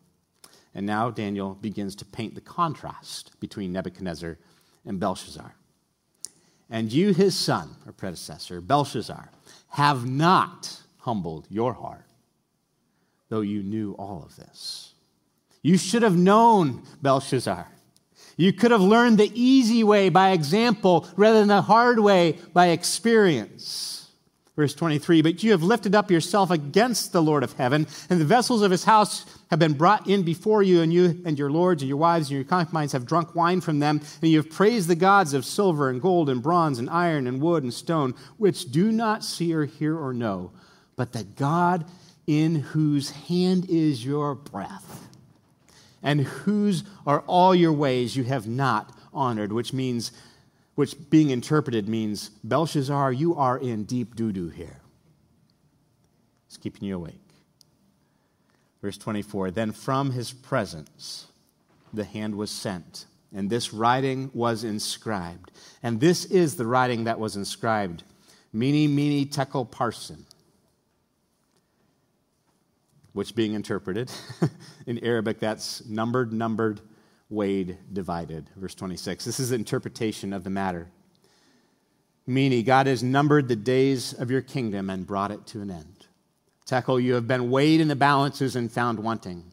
And 0.74 0.86
now 0.86 1.10
Daniel 1.10 1.56
begins 1.56 1.98
to 1.98 2.06
paint 2.06 2.34
the 2.34 2.39
contrast 2.39 3.38
between 3.41 3.74
Nebuchadnezzar 3.74 4.38
and 4.86 5.02
Belshazzar. 5.02 5.54
And 6.70 6.93
you, 6.93 7.13
his 7.13 7.36
son 7.36 7.76
or 7.86 7.91
predecessor, 7.91 8.62
Belshazzar, 8.62 9.30
have 9.72 10.10
not 10.10 10.82
humbled 11.00 11.46
your 11.50 11.74
heart, 11.74 12.08
though 13.28 13.41
you 13.41 13.63
knew 13.63 13.96
all 14.00 14.24
of 14.24 14.38
this. 14.38 14.93
You 15.62 15.78
should 15.78 16.04
have 16.04 16.15
known, 16.15 16.84
Belshazzar, 17.02 17.67
you 18.38 18.54
could 18.54 18.71
have 18.71 18.82
learned 18.82 19.17
the 19.17 19.32
easy 19.34 19.84
way 19.84 20.10
by 20.10 20.30
example 20.30 21.08
rather 21.17 21.39
than 21.39 21.47
the 21.47 21.63
hard 21.63 22.00
way 22.00 22.38
by 22.54 22.67
experience. 22.67 24.12
Verse 24.56 24.76
23 24.76 25.23
But 25.23 25.43
you 25.43 25.52
have 25.52 25.63
lifted 25.63 25.95
up 25.95 26.12
yourself 26.12 26.52
against 26.52 27.12
the 27.12 27.21
Lord 27.21 27.43
of 27.43 27.54
heaven, 27.54 27.88
and 28.10 28.21
the 28.21 28.26
vessels 28.26 28.62
of 28.62 28.71
his 28.71 28.84
house 28.84 29.26
have 29.50 29.60
been 29.60 29.73
brought 29.73 30.08
in 30.08 30.21
before 30.21 30.62
you, 30.62 30.82
and 30.82 30.93
you 30.93 31.21
and 31.26 31.38
your 31.38 31.50
lords 31.50 31.82
and 31.82 31.89
your 31.89 31.97
wives 31.97 32.30
and 32.30 32.36
your 32.36 32.43
concubines 32.43 32.91
have 32.91 33.08
drunk 33.08 33.34
wine 33.34 33.60
from 33.60 33.80
them, 33.80 34.02
and 34.21 34.32
you 34.32 34.38
have 34.38 34.52
praised 34.52 34.88
the 34.88 34.95
gods 34.95 35.34
of 35.34 35.43
silver 35.43 35.89
and 35.89 36.02
gold 36.02 36.30
and 36.30 36.43
bronze 36.43 36.78
and 36.78 36.89
iron 36.91 37.26
and 37.26 37.41
wood 37.41 37.63
and 37.63 37.73
stone, 37.73 38.13
which 38.38 38.71
do 38.71 38.91
not 38.91 39.23
see 39.23 39.54
or 39.54 39.65
hear 39.65 39.97
or 39.97 40.13
know, 40.13 40.52
but 40.95 41.12
the 41.12 41.23
God 41.23 41.86
in 42.28 42.56
whose 42.56 43.10
hand 43.10 43.67
is 43.69 44.06
your 44.06 44.36
breath 44.36 45.07
and 46.03 46.21
whose 46.21 46.83
are 47.05 47.21
all 47.21 47.53
your 47.55 47.73
ways 47.73 48.15
you 48.15 48.23
have 48.23 48.47
not 48.47 48.97
honored, 49.13 49.51
which 49.51 49.73
means, 49.73 50.12
which 50.75 50.95
being 51.10 51.29
interpreted 51.29 51.88
means, 51.88 52.29
Belshazzar, 52.43 53.12
you 53.12 53.36
are 53.36 53.57
in 53.57 53.83
deep 53.83 54.15
doo 54.15 54.31
doo 54.31 54.49
here. 54.49 54.81
It's 56.47 56.57
keeping 56.57 56.88
you 56.88 56.95
awake. 56.95 57.19
Verse 58.81 58.97
24 58.97 59.51
Then 59.51 59.71
from 59.71 60.12
his 60.12 60.31
presence 60.31 61.27
the 61.93 62.03
hand 62.03 62.36
was 62.36 62.51
sent, 62.51 63.05
and 63.33 63.49
this 63.49 63.73
writing 63.73 64.29
was 64.33 64.63
inscribed. 64.63 65.51
And 65.83 65.99
this 65.99 66.25
is 66.25 66.55
the 66.55 66.65
writing 66.65 67.05
that 67.05 67.19
was 67.19 67.36
inscribed 67.36 68.03
Mene, 68.53 68.93
Mene, 68.93 69.27
Tekel, 69.27 69.65
Parsin 69.65 70.23
which 73.17 73.34
being 73.34 73.53
interpreted 73.53 74.12
in 74.86 74.99
Aramaic, 74.99 75.39
that's 75.39 75.84
numbered, 75.88 76.32
numbered, 76.32 76.80
weighed, 77.30 77.77
divided. 77.91 78.47
Verse 78.56 78.75
26. 78.75 79.25
This 79.25 79.39
is 79.39 79.49
the 79.49 79.56
interpretation 79.56 80.34
of 80.34 80.43
the 80.43 80.51
matter. 80.51 80.88
Mene, 82.27 82.63
God 82.63 82.86
has 82.86 83.01
numbered 83.01 83.47
the 83.47 83.56
days 83.56 84.13
of 84.13 84.30
your 84.30 84.41
kingdom 84.41 84.91
and 84.91 85.08
brought 85.08 85.32
it 85.32 85.47
to 85.47 85.62
an 85.62 85.71
end. 85.71 86.06
Tekel, 86.67 87.01
you 87.01 87.15
have 87.15 87.27
been 87.27 87.49
weighed 87.49 87.82
in 87.82 87.88
the 87.88 87.95
balances 87.95 88.56
and 88.56 88.71
found 88.71 88.99
wanting. 88.99 89.43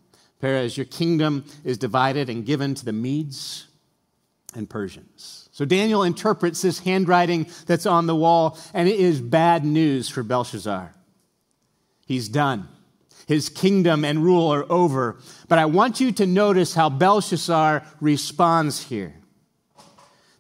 Peres, 0.41 0.77
your 0.77 0.85
kingdom 0.85 1.45
is 1.65 1.79
divided 1.79 2.29
and 2.29 2.45
given 2.45 2.75
to 2.75 2.85
the 2.85 2.93
Medes 2.93 3.67
and 4.55 4.69
Persians. 4.69 5.49
So 5.53 5.65
Daniel 5.65 6.03
interprets 6.03 6.61
this 6.61 6.81
handwriting 6.81 7.47
that's 7.65 7.87
on 7.87 8.07
the 8.07 8.15
wall, 8.15 8.59
and 8.75 8.91
it 8.91 9.01
is 9.01 9.23
bad 9.23 9.65
news 9.65 10.11
for 10.11 10.23
Belshazzar. 10.23 10.95
He's 12.05 12.29
done. 12.29 12.69
His 13.27 13.49
kingdom 13.49 14.05
and 14.05 14.23
rule 14.23 14.53
are 14.53 14.71
over. 14.71 15.17
But 15.49 15.59
I 15.59 15.67
want 15.67 16.01
you 16.01 16.13
to 16.13 16.27
notice 16.27 16.75
how 16.75 16.91
Belshazzar 16.91 17.85
responds 18.01 18.83
here. 18.83 19.15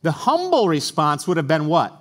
The 0.02 0.12
humble 0.12 0.68
response 0.68 1.26
would 1.26 1.38
have 1.38 1.48
been 1.48 1.66
what? 1.66 1.98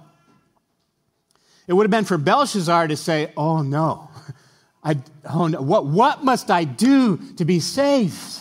It 1.67 1.73
would 1.73 1.83
have 1.83 1.91
been 1.91 2.05
for 2.05 2.17
Belshazzar 2.17 2.89
to 2.89 2.97
say, 2.97 3.31
Oh 3.37 3.61
no, 3.61 4.09
I, 4.83 4.97
oh 5.29 5.47
no, 5.47 5.61
what, 5.61 5.85
what 5.85 6.23
must 6.23 6.51
I 6.51 6.65
do 6.65 7.17
to 7.37 7.45
be 7.45 7.61
saved? 7.61 8.39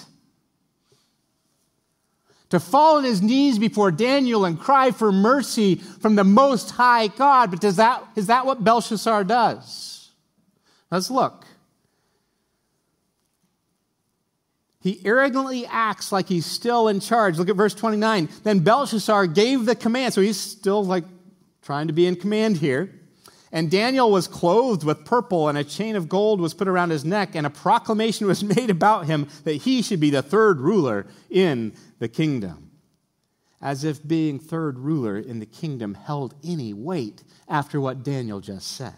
To 2.51 2.61
fall 2.61 2.99
on 2.99 3.05
his 3.05 3.23
knees 3.23 3.59
before 3.59 3.91
Daniel 3.91 4.45
and 4.45 4.59
cry 4.59 4.91
for 4.91 5.11
mercy 5.11 5.77
from 5.77 6.17
the 6.17 6.25
Most 6.25 6.73
High 6.73 7.07
God. 7.07 7.51
But 7.51 7.61
does 7.61 7.77
that, 7.77 8.05
is 8.15 8.27
that 8.27 8.45
what 8.45 8.63
Belshazzar 8.63 9.25
does? 9.25 10.11
Let's 10.91 11.11
look. 11.11 11.47
He 14.83 15.01
arrogantly 15.05 15.65
acts 15.67 16.11
like 16.11 16.29
he's 16.29 16.45
still 16.45 16.89
in 16.89 16.99
charge. 16.99 17.39
Look 17.39 17.49
at 17.49 17.55
verse 17.55 17.75
29. 17.75 18.29
Then 18.43 18.59
Belshazzar 18.61 19.29
gave 19.29 19.65
the 19.65 19.77
command. 19.77 20.13
So 20.13 20.21
he's 20.21 20.39
still 20.39 20.85
like 20.85 21.05
trying 21.63 21.87
to 21.87 21.93
be 21.93 22.07
in 22.07 22.17
command 22.17 22.57
here. 22.57 22.93
And 23.53 23.71
Daniel 23.71 24.11
was 24.11 24.27
clothed 24.27 24.83
with 24.83 25.05
purple, 25.05 25.49
and 25.49 25.59
a 25.59 25.63
chain 25.63 25.95
of 25.95 26.09
gold 26.09 26.41
was 26.41 26.55
put 26.55 26.69
around 26.69 26.89
his 26.89 27.05
neck, 27.05 27.35
and 27.35 27.47
a 27.47 27.51
proclamation 27.51 28.27
was 28.27 28.43
made 28.57 28.71
about 28.71 29.07
him 29.07 29.29
that 29.45 29.53
he 29.53 29.83
should 29.83 30.01
be 30.01 30.11
the 30.11 30.23
third 30.23 30.59
ruler 30.59 31.07
in 31.31 31.75
the 31.99 32.09
kingdom. 32.09 32.71
As 33.61 33.85
if 33.85 34.07
being 34.07 34.41
third 34.41 34.79
ruler 34.79 35.17
in 35.17 35.39
the 35.39 35.47
kingdom 35.47 35.95
held 35.95 36.35
any 36.43 36.73
weight 36.73 37.23
after 37.47 37.81
what 37.81 38.03
Daniel 38.03 38.41
just 38.41 38.73
said. 38.73 38.97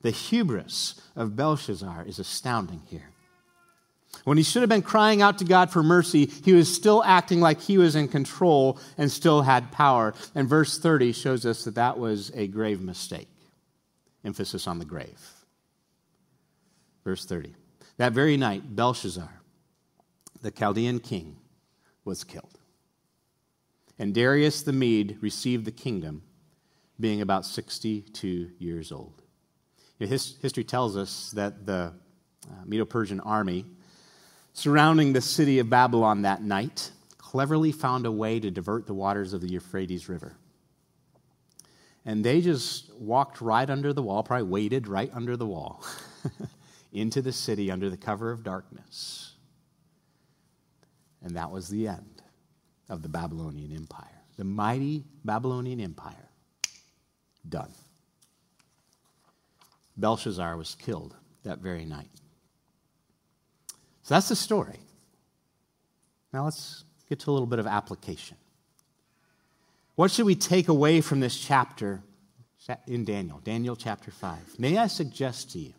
The 0.00 0.12
hubris 0.12 0.98
of 1.14 1.36
Belshazzar 1.36 2.04
is 2.06 2.18
astounding 2.18 2.80
here. 2.86 3.09
When 4.24 4.36
he 4.36 4.42
should 4.42 4.62
have 4.62 4.68
been 4.68 4.82
crying 4.82 5.22
out 5.22 5.38
to 5.38 5.44
God 5.44 5.70
for 5.70 5.82
mercy, 5.82 6.26
he 6.26 6.52
was 6.52 6.72
still 6.72 7.02
acting 7.04 7.40
like 7.40 7.60
he 7.60 7.78
was 7.78 7.96
in 7.96 8.08
control 8.08 8.78
and 8.98 9.10
still 9.10 9.42
had 9.42 9.72
power. 9.72 10.14
And 10.34 10.48
verse 10.48 10.78
30 10.78 11.12
shows 11.12 11.46
us 11.46 11.64
that 11.64 11.76
that 11.76 11.98
was 11.98 12.30
a 12.34 12.46
grave 12.46 12.80
mistake. 12.80 13.28
Emphasis 14.24 14.66
on 14.66 14.78
the 14.78 14.84
grave. 14.84 15.20
Verse 17.04 17.24
30. 17.24 17.54
That 17.96 18.12
very 18.12 18.36
night, 18.36 18.76
Belshazzar, 18.76 19.40
the 20.42 20.50
Chaldean 20.50 21.00
king, 21.00 21.36
was 22.04 22.24
killed. 22.24 22.58
And 23.98 24.14
Darius 24.14 24.62
the 24.62 24.72
Mede 24.72 25.18
received 25.20 25.64
the 25.64 25.72
kingdom, 25.72 26.22
being 26.98 27.20
about 27.22 27.46
62 27.46 28.50
years 28.58 28.92
old. 28.92 29.22
His, 29.98 30.36
history 30.40 30.64
tells 30.64 30.96
us 30.96 31.30
that 31.32 31.66
the 31.66 31.92
uh, 32.50 32.54
Medo 32.64 32.84
Persian 32.84 33.20
army 33.20 33.66
surrounding 34.52 35.12
the 35.12 35.20
city 35.20 35.58
of 35.58 35.70
Babylon 35.70 36.22
that 36.22 36.42
night 36.42 36.90
cleverly 37.18 37.72
found 37.72 38.06
a 38.06 38.12
way 38.12 38.40
to 38.40 38.50
divert 38.50 38.86
the 38.86 38.94
waters 38.94 39.32
of 39.32 39.40
the 39.40 39.48
Euphrates 39.48 40.08
River. 40.08 40.36
And 42.04 42.24
they 42.24 42.40
just 42.40 42.92
walked 42.94 43.40
right 43.40 43.68
under 43.68 43.92
the 43.92 44.02
wall, 44.02 44.22
probably 44.22 44.48
waded 44.48 44.88
right 44.88 45.10
under 45.14 45.36
the 45.36 45.46
wall 45.46 45.84
into 46.92 47.22
the 47.22 47.32
city 47.32 47.70
under 47.70 47.90
the 47.90 47.96
cover 47.96 48.32
of 48.32 48.42
darkness. 48.42 49.34
And 51.22 51.36
that 51.36 51.50
was 51.50 51.68
the 51.68 51.86
end 51.86 52.22
of 52.88 53.02
the 53.02 53.08
Babylonian 53.08 53.74
Empire. 53.76 54.06
The 54.36 54.44
mighty 54.44 55.04
Babylonian 55.24 55.80
Empire, 55.80 56.30
done. 57.48 57.70
Belshazzar 59.96 60.56
was 60.56 60.74
killed 60.74 61.14
that 61.44 61.58
very 61.58 61.84
night. 61.84 62.10
So 64.10 64.16
that's 64.16 64.28
the 64.28 64.34
story. 64.34 64.80
Now 66.32 66.44
let's 66.44 66.82
get 67.08 67.20
to 67.20 67.30
a 67.30 67.32
little 67.32 67.46
bit 67.46 67.60
of 67.60 67.68
application. 67.68 68.36
What 69.94 70.10
should 70.10 70.26
we 70.26 70.34
take 70.34 70.66
away 70.66 71.00
from 71.00 71.20
this 71.20 71.38
chapter 71.38 72.02
in 72.88 73.04
Daniel, 73.04 73.40
Daniel 73.44 73.76
chapter 73.76 74.10
5? 74.10 74.58
May 74.58 74.78
I 74.78 74.88
suggest 74.88 75.52
to 75.52 75.60
you, 75.60 75.74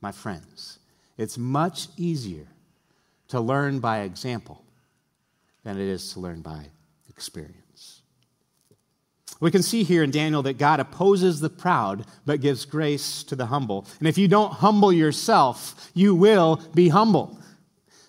my 0.00 0.10
friends, 0.10 0.78
it's 1.18 1.36
much 1.36 1.88
easier 1.98 2.46
to 3.28 3.40
learn 3.40 3.78
by 3.78 3.98
example 4.04 4.64
than 5.64 5.78
it 5.78 5.86
is 5.86 6.14
to 6.14 6.20
learn 6.20 6.40
by 6.40 6.68
experience. 7.10 7.67
We 9.40 9.50
can 9.50 9.62
see 9.62 9.84
here 9.84 10.02
in 10.02 10.10
Daniel 10.10 10.42
that 10.42 10.58
God 10.58 10.80
opposes 10.80 11.40
the 11.40 11.50
proud 11.50 12.04
but 12.26 12.40
gives 12.40 12.64
grace 12.64 13.22
to 13.24 13.36
the 13.36 13.46
humble. 13.46 13.86
And 14.00 14.08
if 14.08 14.18
you 14.18 14.26
don't 14.26 14.52
humble 14.52 14.92
yourself, 14.92 15.90
you 15.94 16.14
will 16.14 16.60
be 16.74 16.88
humbled. 16.88 17.40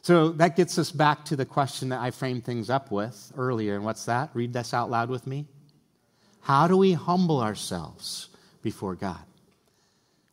So 0.02 0.30
that 0.30 0.56
gets 0.56 0.80
us 0.80 0.92
back 0.92 1.26
to 1.26 1.36
the 1.36 1.46
question 1.46 1.90
that 1.90 2.00
I 2.00 2.10
framed 2.10 2.46
things 2.46 2.70
up 2.70 2.90
with 2.92 3.32
earlier. 3.38 3.76
And 3.76 3.86
what's 3.86 4.06
that? 4.06 4.32
Read 4.34 4.54
this 4.54 4.74
out 4.74 4.90
loud 4.90 5.10
with 5.10 5.28
me. 5.28 5.46
How 6.42 6.68
do 6.68 6.78
we 6.78 6.94
humble 6.94 7.42
ourselves 7.42 8.30
before 8.64 8.96
God? 8.96 9.20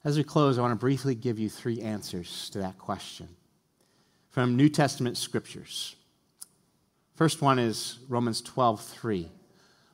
As 0.02 0.16
we 0.16 0.24
close, 0.24 0.56
I 0.56 0.62
want 0.62 0.72
to 0.72 0.76
briefly 0.76 1.14
give 1.14 1.38
you 1.38 1.50
three 1.50 1.82
answers 1.82 2.48
to 2.50 2.60
that 2.60 2.78
question 2.78 3.28
from 4.30 4.56
New 4.56 4.68
Testament 4.68 5.16
scriptures. 5.18 5.96
First 7.16 7.42
one 7.42 7.58
is 7.58 7.98
Romans 8.08 8.40
12, 8.40 8.82
3. 8.82 9.30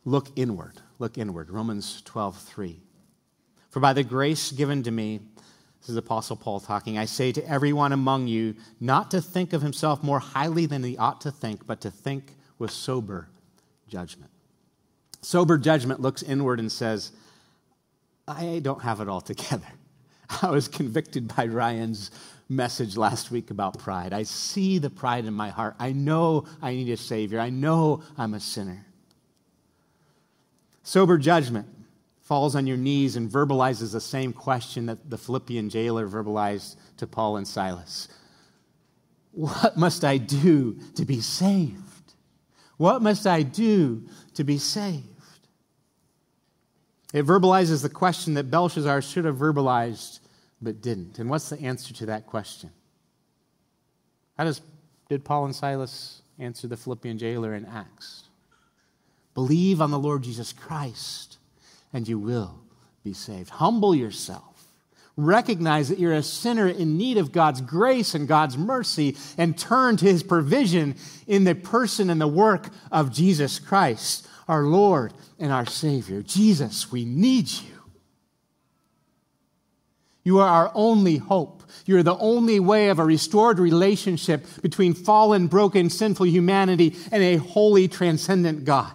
Look 0.05 0.29
inward. 0.37 0.81
Look 1.03 1.19
inward. 1.19 1.51
Romans 1.51 2.01
12, 2.03 2.39
3. 2.39 2.81
For 3.71 3.81
by 3.81 3.93
the 3.93 4.05
grace 4.05 4.53
given 4.53 4.85
to 4.85 4.93
me, 4.93 5.19
this 5.81 5.89
is 5.89 5.97
Apostle 5.97 6.37
Paul 6.37 6.61
talking, 6.61 6.97
I 6.97 7.07
say 7.07 7.33
to 7.33 7.45
everyone 7.45 7.91
among 7.91 8.29
you 8.29 8.55
not 8.79 9.11
to 9.11 9.21
think 9.21 9.53
of 9.53 9.63
himself 9.63 10.05
more 10.05 10.21
highly 10.21 10.65
than 10.65 10.85
he 10.85 10.97
ought 10.97 11.21
to 11.23 11.33
think, 11.33 11.67
but 11.67 11.81
to 11.81 11.91
think 11.91 12.37
with 12.57 12.71
sober 12.71 13.29
judgment. 13.89 14.31
Sober 15.23 15.59
judgment 15.59 15.99
looks 15.99 16.23
inward 16.23 16.61
and 16.61 16.71
says, 16.71 17.11
I 18.29 18.61
don't 18.63 18.83
have 18.83 19.01
it 19.01 19.09
all 19.09 19.21
together. 19.21 19.67
I 20.41 20.51
was 20.51 20.69
convicted 20.69 21.35
by 21.35 21.47
Ryan's 21.47 22.13
message 22.49 22.97
last 22.97 23.33
week 23.33 23.51
about 23.51 23.77
pride. 23.77 24.13
I 24.13 24.23
see 24.23 24.79
the 24.79 24.89
pride 24.89 25.25
in 25.25 25.35
my 25.35 25.49
heart. 25.49 25.75
I 25.81 25.91
know 25.91 26.45
I 26.63 26.75
need 26.75 26.91
a 26.91 26.97
Savior. 26.97 27.41
I 27.41 27.51
know 27.51 28.05
I'm 28.17 28.35
a 28.35 28.41
sinner. 28.41 28.87
Sober 30.83 31.19
judgment 31.19 31.67
falls 32.21 32.55
on 32.57 32.67
your 32.67 32.77
knees 32.77 33.17
and 33.17 33.31
verbalizes 33.31 33.93
the 33.93 34.01
same 34.01 34.33
question 34.33 34.87
that 34.87 35.11
the 35.11 35.19
Philippian 35.19 35.69
jailer 35.69 36.09
verbalized 36.09 36.77
to 36.97 37.07
Paul 37.07 37.37
and 37.37 37.47
Silas 37.47 38.09
What 39.33 39.77
must 39.77 40.05
I 40.05 40.19
do 40.19 40.79
to 40.95 41.05
be 41.05 41.21
saved? 41.21 42.15
What 42.77 43.03
must 43.03 43.27
I 43.27 43.43
do 43.43 44.09
to 44.35 44.45
be 44.45 44.59
saved? 44.59 45.07
It 47.13 47.27
verbalizes 47.27 47.83
the 47.83 47.91
question 47.91 48.35
that 48.35 48.51
Belshazzar 48.51 49.03
should 49.03 49.25
have 49.25 49.37
verbalized 49.37 50.21
but 50.63 50.81
didn't. 50.81 51.19
And 51.19 51.29
what's 51.29 51.51
the 51.51 51.61
answer 51.61 51.93
to 51.95 52.07
that 52.07 52.27
question? 52.27 52.71
How 54.39 54.45
does, 54.45 54.63
did 55.09 55.25
Paul 55.25 55.45
and 55.45 55.55
Silas 55.55 56.23
answer 56.39 56.67
the 56.67 56.77
Philippian 56.77 57.19
jailer 57.19 57.55
in 57.55 57.67
Acts? 57.67 58.25
Believe 59.35 59.81
on 59.81 59.91
the 59.91 59.99
Lord 59.99 60.23
Jesus 60.23 60.53
Christ, 60.53 61.39
and 61.93 62.07
you 62.07 62.19
will 62.19 62.61
be 63.03 63.13
saved. 63.13 63.51
Humble 63.51 63.95
yourself. 63.95 64.45
Recognize 65.17 65.89
that 65.89 65.99
you're 65.99 66.15
a 66.15 66.23
sinner 66.23 66.67
in 66.67 66.97
need 66.97 67.19
of 67.19 67.33
God's 67.33 67.61
grace 67.61 68.15
and 68.15 68.27
God's 68.27 68.57
mercy, 68.57 69.17
and 69.37 69.59
turn 69.59 69.97
to 69.99 70.07
his 70.07 70.23
provision 70.23 70.97
in 71.27 71.45
the 71.45 71.55
person 71.55 72.09
and 72.11 72.21
the 72.21 72.29
work 72.29 72.69
of 72.91 73.13
Jesus 73.13 73.59
Christ, 73.59 74.27
our 74.49 74.63
Lord 74.63 75.13
and 75.39 75.53
our 75.53 75.67
Savior. 75.67 76.23
Jesus, 76.23 76.91
we 76.91 77.05
need 77.05 77.51
you. 77.51 77.69
You 80.25 80.39
are 80.39 80.49
our 80.49 80.73
only 80.75 81.17
hope. 81.17 81.63
You 81.85 81.99
are 81.99 82.03
the 82.03 82.17
only 82.17 82.61
way 82.61 82.89
of 82.89 82.99
a 82.99 83.05
restored 83.05 83.59
relationship 83.59 84.47
between 84.63 84.95
fallen, 84.95 85.47
broken, 85.47 85.91
sinful 85.91 86.27
humanity 86.27 86.97
and 87.11 87.23
a 87.23 87.37
holy, 87.37 87.89
transcendent 87.89 88.65
God. 88.65 88.93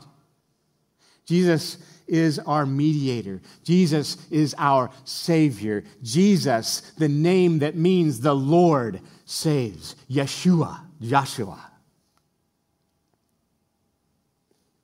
Jesus 1.28 1.78
is 2.08 2.40
our 2.40 2.66
mediator. 2.66 3.42
Jesus 3.63 4.18
is 4.32 4.56
our 4.58 4.90
Savior. 5.04 5.84
Jesus, 6.02 6.94
the 6.98 7.10
name 7.10 7.60
that 7.60 7.76
means 7.76 8.22
the 8.22 8.34
Lord 8.34 9.02
saves. 9.26 9.96
Yeshua, 10.10 10.80
Joshua. 11.02 11.60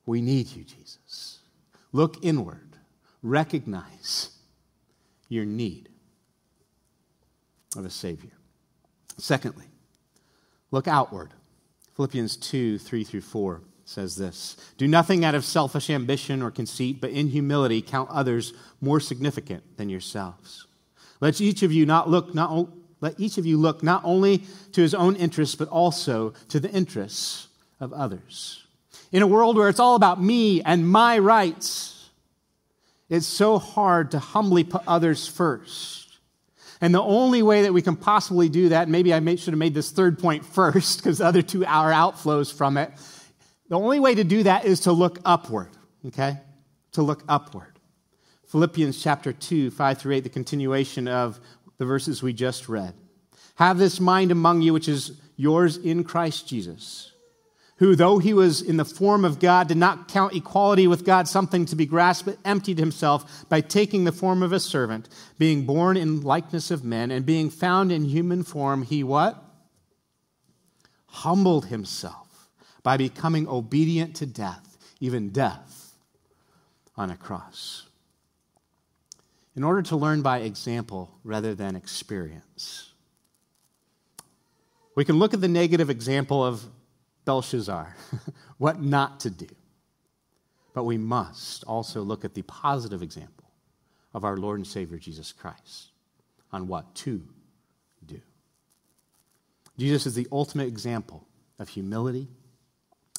We 0.06 0.20
need 0.20 0.48
you, 0.48 0.64
Jesus. 0.64 1.38
Look 1.92 2.22
inward, 2.22 2.76
recognize 3.22 4.30
your 5.28 5.46
need 5.46 5.88
of 7.74 7.86
a 7.86 7.90
Savior. 7.90 8.32
Secondly, 9.16 9.66
look 10.70 10.86
outward. 10.86 11.32
Philippians 11.96 12.36
2 12.36 12.78
3 12.78 13.04
through 13.04 13.20
4 13.22 13.62
says 13.84 14.16
this 14.16 14.56
Do 14.76 14.88
nothing 14.88 15.24
out 15.24 15.34
of 15.34 15.44
selfish 15.44 15.90
ambition 15.90 16.42
or 16.42 16.50
conceit, 16.50 17.00
but 17.00 17.10
in 17.10 17.28
humility 17.28 17.82
count 17.82 18.10
others 18.10 18.54
more 18.80 19.00
significant 19.00 19.76
than 19.76 19.88
yourselves. 19.88 20.66
Let 21.20 21.40
each 21.40 21.62
of 21.62 21.72
you 21.72 21.86
not 21.86 22.08
look 22.08 22.34
not 22.34 22.68
let 23.00 23.20
each 23.20 23.38
of 23.38 23.46
you 23.46 23.58
look 23.58 23.82
not 23.82 24.02
only 24.04 24.44
to 24.72 24.80
his 24.80 24.94
own 24.94 25.16
interests, 25.16 25.54
but 25.54 25.68
also 25.68 26.30
to 26.48 26.58
the 26.58 26.70
interests 26.70 27.48
of 27.78 27.92
others. 27.92 28.64
In 29.12 29.22
a 29.22 29.26
world 29.26 29.56
where 29.56 29.68
it's 29.68 29.78
all 29.78 29.94
about 29.94 30.22
me 30.22 30.62
and 30.62 30.88
my 30.88 31.18
rights, 31.18 32.10
it's 33.08 33.26
so 33.26 33.58
hard 33.58 34.12
to 34.12 34.18
humbly 34.18 34.64
put 34.64 34.82
others 34.86 35.28
first. 35.28 36.18
And 36.80 36.94
the 36.94 37.02
only 37.02 37.42
way 37.42 37.62
that 37.62 37.72
we 37.72 37.82
can 37.82 37.96
possibly 37.96 38.48
do 38.48 38.70
that, 38.70 38.88
maybe 38.88 39.14
I 39.14 39.20
should 39.36 39.52
have 39.52 39.58
made 39.58 39.74
this 39.74 39.90
third 39.90 40.18
point 40.18 40.44
first 40.54 40.98
because 40.98 41.18
the 41.18 41.26
other 41.26 41.42
two 41.42 41.64
are 41.64 41.92
outflows 41.92 42.52
from 42.52 42.76
it. 42.76 42.90
The 43.68 43.78
only 43.78 44.00
way 44.00 44.14
to 44.14 44.24
do 44.24 44.42
that 44.42 44.64
is 44.64 44.80
to 44.80 44.92
look 44.92 45.18
upward, 45.24 45.70
okay? 46.06 46.38
To 46.92 47.02
look 47.02 47.24
upward. 47.28 47.78
Philippians 48.46 49.02
chapter 49.02 49.32
2, 49.32 49.70
5 49.70 49.98
through 49.98 50.14
8, 50.16 50.20
the 50.20 50.28
continuation 50.28 51.08
of 51.08 51.40
the 51.78 51.86
verses 51.86 52.22
we 52.22 52.32
just 52.32 52.68
read. 52.68 52.94
Have 53.56 53.78
this 53.78 54.00
mind 54.00 54.30
among 54.30 54.62
you, 54.62 54.72
which 54.72 54.88
is 54.88 55.20
yours 55.36 55.76
in 55.76 56.04
Christ 56.04 56.46
Jesus, 56.46 57.12
who, 57.78 57.96
though 57.96 58.18
he 58.18 58.34
was 58.34 58.60
in 58.60 58.76
the 58.76 58.84
form 58.84 59.24
of 59.24 59.40
God, 59.40 59.68
did 59.68 59.78
not 59.78 60.08
count 60.08 60.34
equality 60.34 60.86
with 60.86 61.04
God 61.04 61.26
something 61.26 61.64
to 61.66 61.76
be 61.76 61.86
grasped, 61.86 62.26
but 62.26 62.38
emptied 62.44 62.78
himself 62.78 63.48
by 63.48 63.60
taking 63.60 64.04
the 64.04 64.12
form 64.12 64.42
of 64.42 64.52
a 64.52 64.60
servant, 64.60 65.08
being 65.38 65.64
born 65.64 65.96
in 65.96 66.20
likeness 66.20 66.70
of 66.70 66.84
men, 66.84 67.10
and 67.10 67.24
being 67.24 67.50
found 67.50 67.90
in 67.90 68.04
human 68.04 68.42
form, 68.42 68.82
he 68.82 69.02
what? 69.02 69.42
Humbled 71.06 71.66
himself 71.66 72.23
by 72.84 72.96
becoming 72.96 73.48
obedient 73.48 74.14
to 74.14 74.26
death, 74.26 74.78
even 75.00 75.30
death 75.30 75.96
on 76.96 77.10
a 77.10 77.16
cross 77.16 77.86
in 79.56 79.62
order 79.62 79.82
to 79.82 79.96
learn 79.96 80.22
by 80.22 80.38
example 80.38 81.10
rather 81.22 81.54
than 81.54 81.76
experience. 81.76 82.92
We 84.96 85.04
can 85.04 85.18
look 85.18 85.34
at 85.34 85.40
the 85.40 85.48
negative 85.48 85.90
example 85.90 86.44
of 86.44 86.64
Belshazzar, 87.24 87.96
what 88.58 88.82
not 88.82 89.20
to 89.20 89.30
do. 89.30 89.48
But 90.72 90.84
we 90.84 90.98
must 90.98 91.64
also 91.64 92.02
look 92.02 92.24
at 92.24 92.34
the 92.34 92.42
positive 92.42 93.02
example 93.02 93.48
of 94.12 94.24
our 94.24 94.36
Lord 94.36 94.58
and 94.58 94.66
Savior 94.66 94.98
Jesus 94.98 95.32
Christ 95.32 95.90
on 96.52 96.68
what 96.68 96.94
to 96.96 97.22
do. 98.06 98.20
Jesus 99.78 100.06
is 100.06 100.14
the 100.14 100.28
ultimate 100.30 100.68
example 100.68 101.26
of 101.58 101.68
humility, 101.68 102.28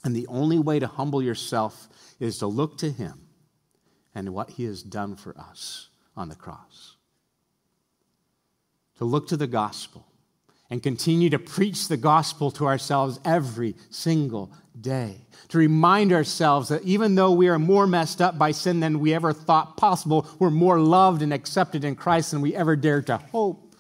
and 0.06 0.16
the 0.16 0.28
only 0.28 0.60
way 0.60 0.78
to 0.78 0.86
humble 0.86 1.22
yourself 1.22 1.90
is 2.20 2.38
to 2.38 2.48
look 2.48 2.78
to 2.78 2.92
Him 2.92 3.28
and 4.14 4.34
what 4.34 4.52
He 4.52 4.64
has 4.66 4.84
done 4.84 5.16
for 5.16 5.36
us 5.38 5.90
on 6.16 6.30
the 6.30 6.36
cross. 6.36 6.96
To 9.00 9.06
look 9.06 9.28
to 9.30 9.38
the 9.38 9.48
gospel 9.48 10.06
and 10.70 10.82
continue 10.82 11.32
to 11.32 11.40
preach 11.40 11.88
the 11.88 11.98
gospel 11.98 12.52
to 12.52 12.68
ourselves 12.68 13.20
every 13.26 13.76
single 13.90 14.54
day. 14.80 15.26
To 15.50 15.58
remind 15.58 16.14
ourselves 16.14 16.70
that 16.70 16.84
even 16.84 17.16
though 17.16 17.32
we 17.32 17.50
are 17.50 17.60
more 17.60 17.88
messed 17.88 18.22
up 18.22 18.38
by 18.38 18.52
sin 18.52 18.80
than 18.80 19.00
we 19.00 19.14
ever 19.14 19.34
thought 19.34 19.76
possible, 19.76 20.30
we're 20.38 20.52
more 20.52 20.80
loved 20.80 21.24
and 21.24 21.34
accepted 21.34 21.84
in 21.84 21.96
Christ 21.96 22.32
than 22.32 22.42
we 22.42 22.56
ever 22.56 22.76
dared 22.76 23.08
to 23.08 23.18
hope. 23.18 23.76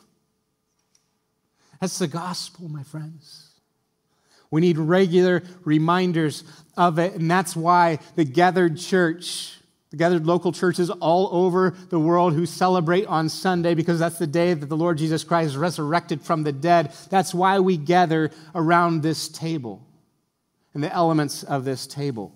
That's 1.79 1.99
the 1.99 2.07
gospel, 2.07 2.67
my 2.67 2.83
friends. 2.83 3.44
We 4.51 4.61
need 4.61 4.77
regular 4.77 5.43
reminders 5.63 6.43
of 6.77 6.99
it, 6.99 7.13
and 7.13 7.29
that's 7.29 7.55
why 7.55 7.99
the 8.15 8.25
gathered 8.25 8.77
church 8.77 9.55
the 9.95 9.97
gathered 9.97 10.25
local 10.25 10.51
churches 10.51 10.89
all 10.89 11.29
over 11.31 11.73
the 11.89 11.99
world 11.99 12.33
who 12.33 12.45
celebrate 12.45 13.05
on 13.05 13.29
Sunday 13.29 13.75
because 13.75 13.99
that's 13.99 14.17
the 14.17 14.27
day 14.27 14.53
that 14.53 14.65
the 14.65 14.75
Lord 14.75 14.97
Jesus 14.97 15.23
Christ 15.23 15.51
is 15.51 15.57
resurrected 15.57 16.21
from 16.21 16.43
the 16.43 16.51
dead. 16.51 16.91
That's 17.09 17.33
why 17.33 17.59
we 17.61 17.77
gather 17.77 18.31
around 18.53 19.03
this 19.03 19.29
table 19.29 19.87
and 20.73 20.83
the 20.83 20.93
elements 20.93 21.43
of 21.43 21.63
this 21.63 21.87
table. 21.87 22.33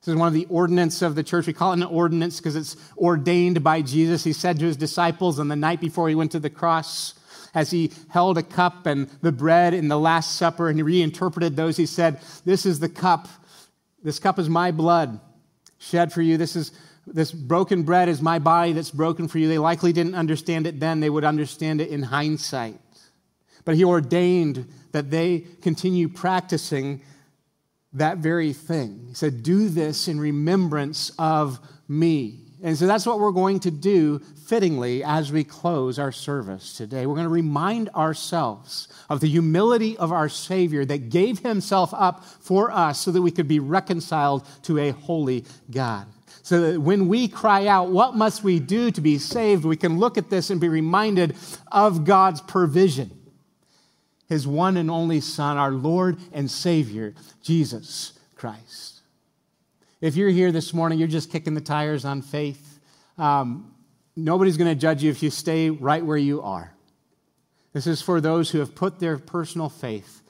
This 0.00 0.14
is 0.14 0.16
one 0.16 0.28
of 0.28 0.34
the 0.34 0.46
ordinances 0.48 1.02
of 1.02 1.14
the 1.14 1.22
church. 1.22 1.46
We 1.46 1.52
call 1.52 1.72
it 1.72 1.76
an 1.76 1.82
ordinance 1.82 2.38
because 2.38 2.56
it's 2.56 2.76
ordained 2.96 3.62
by 3.62 3.82
Jesus. 3.82 4.24
He 4.24 4.32
said 4.32 4.58
to 4.58 4.64
his 4.64 4.78
disciples 4.78 5.38
on 5.38 5.48
the 5.48 5.56
night 5.56 5.80
before 5.80 6.08
he 6.08 6.14
went 6.14 6.32
to 6.32 6.40
the 6.40 6.48
cross, 6.48 7.14
as 7.54 7.70
he 7.70 7.92
held 8.08 8.38
a 8.38 8.42
cup 8.42 8.86
and 8.86 9.08
the 9.20 9.32
bread 9.32 9.74
in 9.74 9.88
the 9.88 9.98
Last 9.98 10.36
Supper, 10.36 10.68
and 10.68 10.78
he 10.78 10.82
reinterpreted 10.82 11.56
those, 11.56 11.76
he 11.76 11.86
said, 11.86 12.20
This 12.44 12.64
is 12.64 12.80
the 12.80 12.88
cup. 12.88 13.28
This 14.02 14.18
cup 14.18 14.38
is 14.38 14.48
my 14.48 14.70
blood 14.70 15.20
shed 15.78 16.12
for 16.12 16.22
you. 16.22 16.36
This 16.36 16.56
is 16.56 16.72
this 17.06 17.32
broken 17.32 17.82
bread 17.82 18.08
is 18.08 18.22
my 18.22 18.38
body 18.38 18.72
that's 18.72 18.90
broken 18.90 19.26
for 19.26 19.38
you. 19.38 19.48
They 19.48 19.58
likely 19.58 19.92
didn't 19.92 20.14
understand 20.14 20.66
it 20.66 20.78
then. 20.78 21.00
They 21.00 21.10
would 21.10 21.24
understand 21.24 21.80
it 21.80 21.88
in 21.88 22.02
hindsight. 22.02 22.78
But 23.64 23.74
he 23.74 23.84
ordained 23.84 24.68
that 24.92 25.10
they 25.10 25.40
continue 25.62 26.08
practicing 26.08 27.02
that 27.92 28.18
very 28.18 28.52
thing. 28.52 29.06
He 29.08 29.14
said, 29.14 29.42
Do 29.42 29.68
this 29.68 30.08
in 30.08 30.20
remembrance 30.20 31.10
of 31.18 31.58
me. 31.88 32.41
And 32.62 32.78
so 32.78 32.86
that's 32.86 33.04
what 33.04 33.18
we're 33.18 33.32
going 33.32 33.58
to 33.60 33.72
do 33.72 34.20
fittingly 34.46 35.02
as 35.02 35.32
we 35.32 35.42
close 35.42 35.98
our 35.98 36.12
service 36.12 36.76
today. 36.76 37.06
We're 37.06 37.16
going 37.16 37.26
to 37.26 37.30
remind 37.30 37.88
ourselves 37.90 38.86
of 39.10 39.20
the 39.20 39.28
humility 39.28 39.96
of 39.96 40.12
our 40.12 40.28
Savior 40.28 40.84
that 40.84 41.08
gave 41.08 41.40
himself 41.40 41.92
up 41.92 42.24
for 42.24 42.70
us 42.70 43.00
so 43.00 43.10
that 43.10 43.20
we 43.20 43.32
could 43.32 43.48
be 43.48 43.58
reconciled 43.58 44.46
to 44.62 44.78
a 44.78 44.90
holy 44.90 45.44
God. 45.72 46.06
So 46.44 46.72
that 46.72 46.80
when 46.80 47.08
we 47.08 47.26
cry 47.26 47.66
out, 47.66 47.90
What 47.90 48.14
must 48.14 48.44
we 48.44 48.60
do 48.60 48.92
to 48.92 49.00
be 49.00 49.18
saved? 49.18 49.64
we 49.64 49.76
can 49.76 49.98
look 49.98 50.16
at 50.16 50.30
this 50.30 50.48
and 50.48 50.60
be 50.60 50.68
reminded 50.68 51.34
of 51.70 52.04
God's 52.04 52.40
provision. 52.40 53.10
His 54.28 54.46
one 54.46 54.76
and 54.76 54.90
only 54.90 55.20
Son, 55.20 55.56
our 55.56 55.72
Lord 55.72 56.16
and 56.32 56.48
Savior, 56.50 57.14
Jesus 57.42 58.12
Christ. 58.36 58.91
If 60.02 60.16
you're 60.16 60.30
here 60.30 60.50
this 60.50 60.74
morning, 60.74 60.98
you're 60.98 61.06
just 61.06 61.30
kicking 61.30 61.54
the 61.54 61.60
tires 61.60 62.04
on 62.04 62.22
faith. 62.22 62.80
Um, 63.18 63.72
nobody's 64.16 64.56
going 64.56 64.68
to 64.68 64.74
judge 64.74 65.04
you 65.04 65.12
if 65.12 65.22
you 65.22 65.30
stay 65.30 65.70
right 65.70 66.04
where 66.04 66.16
you 66.16 66.42
are. 66.42 66.74
This 67.72 67.86
is 67.86 68.02
for 68.02 68.20
those 68.20 68.50
who 68.50 68.58
have 68.58 68.74
put 68.74 68.98
their 68.98 69.16
personal 69.16 69.68
faith 69.68 70.22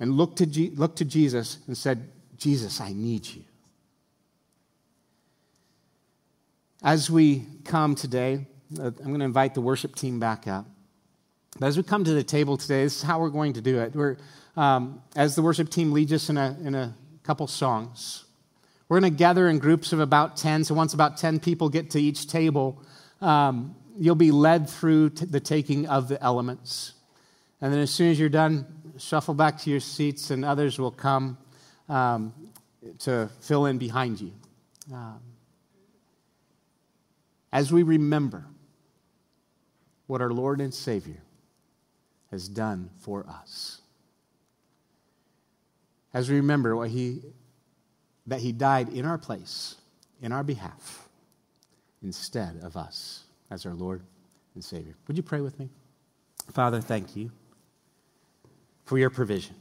and 0.00 0.16
looked 0.16 0.38
to, 0.38 0.70
looked 0.74 0.98
to 0.98 1.04
Jesus 1.04 1.58
and 1.68 1.78
said, 1.78 2.10
Jesus, 2.38 2.80
I 2.80 2.92
need 2.92 3.24
you. 3.24 3.44
As 6.82 7.08
we 7.08 7.46
come 7.64 7.94
today, 7.94 8.48
uh, 8.80 8.86
I'm 8.86 9.06
going 9.06 9.20
to 9.20 9.26
invite 9.26 9.54
the 9.54 9.60
worship 9.60 9.94
team 9.94 10.18
back 10.18 10.48
up. 10.48 10.66
But 11.60 11.68
as 11.68 11.76
we 11.76 11.84
come 11.84 12.02
to 12.02 12.14
the 12.14 12.24
table 12.24 12.56
today, 12.56 12.82
this 12.82 12.96
is 12.96 13.02
how 13.02 13.20
we're 13.20 13.30
going 13.30 13.52
to 13.52 13.60
do 13.60 13.78
it. 13.78 13.94
We're, 13.94 14.16
um, 14.56 15.02
as 15.14 15.36
the 15.36 15.42
worship 15.42 15.70
team 15.70 15.92
leads 15.92 16.12
us 16.12 16.30
in 16.30 16.36
a, 16.36 16.56
in 16.64 16.74
a 16.74 16.96
couple 17.22 17.46
songs, 17.46 18.24
we're 18.90 18.98
going 18.98 19.12
to 19.12 19.16
gather 19.16 19.48
in 19.48 19.60
groups 19.60 19.92
of 19.92 20.00
about 20.00 20.36
10. 20.36 20.64
So 20.64 20.74
once 20.74 20.94
about 20.94 21.16
10 21.16 21.38
people 21.38 21.68
get 21.68 21.90
to 21.90 22.02
each 22.02 22.26
table, 22.26 22.82
um, 23.20 23.76
you'll 23.96 24.16
be 24.16 24.32
led 24.32 24.68
through 24.68 25.10
t- 25.10 25.26
the 25.26 25.38
taking 25.38 25.86
of 25.86 26.08
the 26.08 26.20
elements. 26.20 26.94
And 27.60 27.72
then 27.72 27.78
as 27.78 27.92
soon 27.92 28.10
as 28.10 28.18
you're 28.18 28.28
done, 28.28 28.66
shuffle 28.98 29.34
back 29.34 29.58
to 29.58 29.70
your 29.70 29.78
seats, 29.78 30.32
and 30.32 30.44
others 30.44 30.76
will 30.76 30.90
come 30.90 31.38
um, 31.88 32.34
to 32.98 33.30
fill 33.38 33.66
in 33.66 33.78
behind 33.78 34.20
you. 34.20 34.32
Um, 34.92 35.20
as 37.52 37.72
we 37.72 37.84
remember 37.84 38.44
what 40.08 40.20
our 40.20 40.32
Lord 40.32 40.60
and 40.60 40.74
Savior 40.74 41.22
has 42.32 42.48
done 42.48 42.90
for 42.98 43.24
us, 43.28 43.82
as 46.12 46.28
we 46.28 46.34
remember 46.34 46.74
what 46.74 46.90
He 46.90 47.22
that 48.30 48.40
he 48.40 48.52
died 48.52 48.88
in 48.90 49.04
our 49.04 49.18
place, 49.18 49.74
in 50.22 50.30
our 50.30 50.44
behalf, 50.44 51.08
instead 52.00 52.60
of 52.62 52.76
us 52.76 53.24
as 53.50 53.66
our 53.66 53.74
Lord 53.74 54.02
and 54.54 54.62
Savior. 54.62 54.94
Would 55.08 55.16
you 55.16 55.22
pray 55.24 55.40
with 55.40 55.58
me? 55.58 55.68
Father, 56.52 56.80
thank 56.80 57.16
you 57.16 57.32
for 58.84 58.98
your 58.98 59.10
provision. 59.10 59.56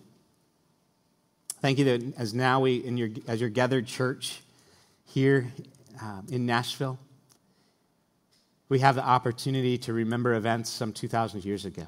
Thank 1.61 1.80
you 1.80 1.86
that 1.86 2.13
as 2.15 2.36
now 2.36 2.59
we, 2.59 2.76
in 2.76 2.95
your, 2.95 3.09
as 3.28 3.41
your 3.41 3.49
gathered 3.49 3.88
church 3.88 4.41
here 5.03 5.51
um, 5.99 6.28
in 6.30 6.45
Nashville, 6.45 6.99
we 8.70 8.80
have 8.80 8.93
the 8.93 9.03
opportunity 9.03 9.80
to 9.80 9.93
remember 9.93 10.36
events 10.36 10.70
some 10.70 10.93
2,000 10.93 11.43
years 11.43 11.65
ago 11.65 11.88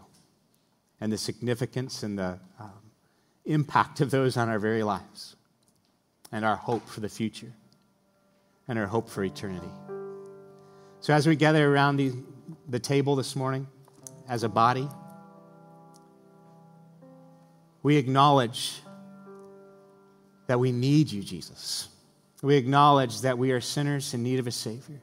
and 1.00 1.12
the 1.12 1.18
significance 1.18 2.02
and 2.02 2.18
the 2.18 2.40
um, 2.60 2.72
impact 3.46 4.02
of 4.02 4.10
those 4.10 4.36
on 4.36 4.50
our 4.50 4.58
very 4.58 4.82
lives. 4.82 5.36
And 6.32 6.46
our 6.46 6.56
hope 6.56 6.88
for 6.88 7.00
the 7.00 7.10
future 7.10 7.52
and 8.68 8.80
our 8.80 8.88
hope 8.88 9.10
for 9.10 9.24
eternity. 9.24 9.70
So, 11.00 11.14
as 11.14 11.28
we 11.28 11.36
gather 11.36 11.74
around 11.74 11.98
the, 11.98 12.14
the 12.70 12.80
table 12.80 13.16
this 13.16 13.36
morning 13.36 13.68
as 14.30 14.44
a 14.44 14.50
body, 14.50 14.88
we 17.84 17.98
acknowledge 17.98 18.82
that 20.48 20.60
we 20.60 20.72
need 20.72 21.12
you, 21.12 21.24
Jesus. 21.24 21.90
We 22.42 22.56
acknowledge 22.56 23.22
that 23.22 23.38
we 23.38 23.52
are 23.52 23.62
sinners 23.62 24.14
in 24.14 24.24
need 24.24 24.40
of 24.40 24.48
a 24.48 24.52
Savior. 24.52 25.02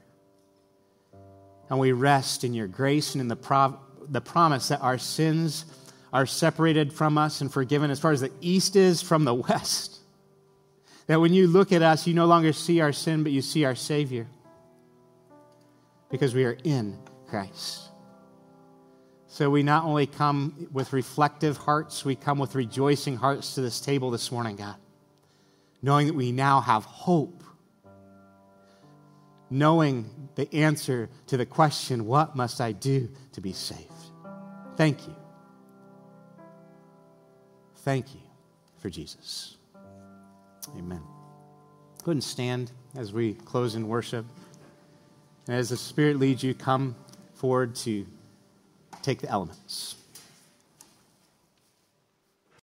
And 1.71 1.79
we 1.79 1.93
rest 1.93 2.45
in 2.45 2.55
your 2.55 2.67
grace 2.67 3.15
and 3.15 3.21
in 3.21 3.29
the, 3.29 3.37
pro- 3.37 3.79
the 4.09 4.21
promise 4.21 4.69
that 4.69 4.81
our 4.81 4.99
sins 4.99 5.65
are 6.13 6.27
separated 6.27 6.93
from 6.93 7.19
us 7.19 7.41
and 7.41 7.53
forgiven 7.53 7.91
as 7.91 8.01
far 8.01 8.13
as 8.13 8.21
the 8.21 8.33
east 8.41 8.77
is 8.77 9.03
from 9.03 9.25
the 9.25 9.35
west. 9.35 9.98
That 11.09 11.21
when 11.21 11.33
you 11.33 11.47
look 11.47 11.73
at 11.73 11.83
us, 11.83 12.07
you 12.07 12.15
no 12.15 12.27
longer 12.27 12.53
see 12.53 12.81
our 12.81 12.93
sin, 12.93 13.23
but 13.23 13.33
you 13.33 13.43
see 13.43 13.65
our 13.65 13.75
Savior 13.75 14.27
because 16.11 16.35
we 16.35 16.45
are 16.45 16.57
in 16.65 16.99
Christ. 17.27 17.89
So 19.27 19.51
we 19.51 19.63
not 19.63 19.85
only 19.85 20.07
come 20.07 20.69
with 20.73 20.93
reflective 20.93 21.57
hearts, 21.57 22.05
we 22.05 22.15
come 22.15 22.39
with 22.39 22.55
rejoicing 22.55 23.17
hearts 23.17 23.55
to 23.55 23.61
this 23.61 23.81
table 23.81 24.11
this 24.11 24.33
morning, 24.33 24.57
God, 24.57 24.77
knowing 25.83 26.09
that 26.09 26.15
we 26.15 26.33
now 26.33 26.61
have 26.61 26.85
hope, 26.85 27.43
knowing 29.51 30.29
the 30.35 30.53
answer 30.55 31.09
to 31.29 31.37
the 31.37 31.47
question, 31.47 32.07
What 32.07 32.37
must 32.37 32.61
I 32.61 32.73
do 32.73 33.11
to 33.33 33.41
be 33.41 33.53
saved? 33.53 33.93
Thank 34.77 35.07
you. 35.07 35.17
Thank 37.77 38.15
you 38.15 38.21
for 38.79 38.91
Jesus. 38.91 39.58
Amen. 40.77 41.03
Go 42.03 42.13
ahead 42.13 42.17
and 42.17 42.25
stand 42.25 42.73
as 42.97 43.13
we 43.13 43.35
close 43.35 43.75
in 43.75 43.89
worship. 43.89 44.27
And 45.47 45.57
as 45.57 45.69
the 45.71 45.77
Spirit 45.77 46.19
leads 46.19 46.43
you, 46.43 46.55
come 46.55 46.97
forward 47.35 47.75
to 47.77 48.07
take 49.03 49.21
the 49.21 49.29
elements. 49.29 49.97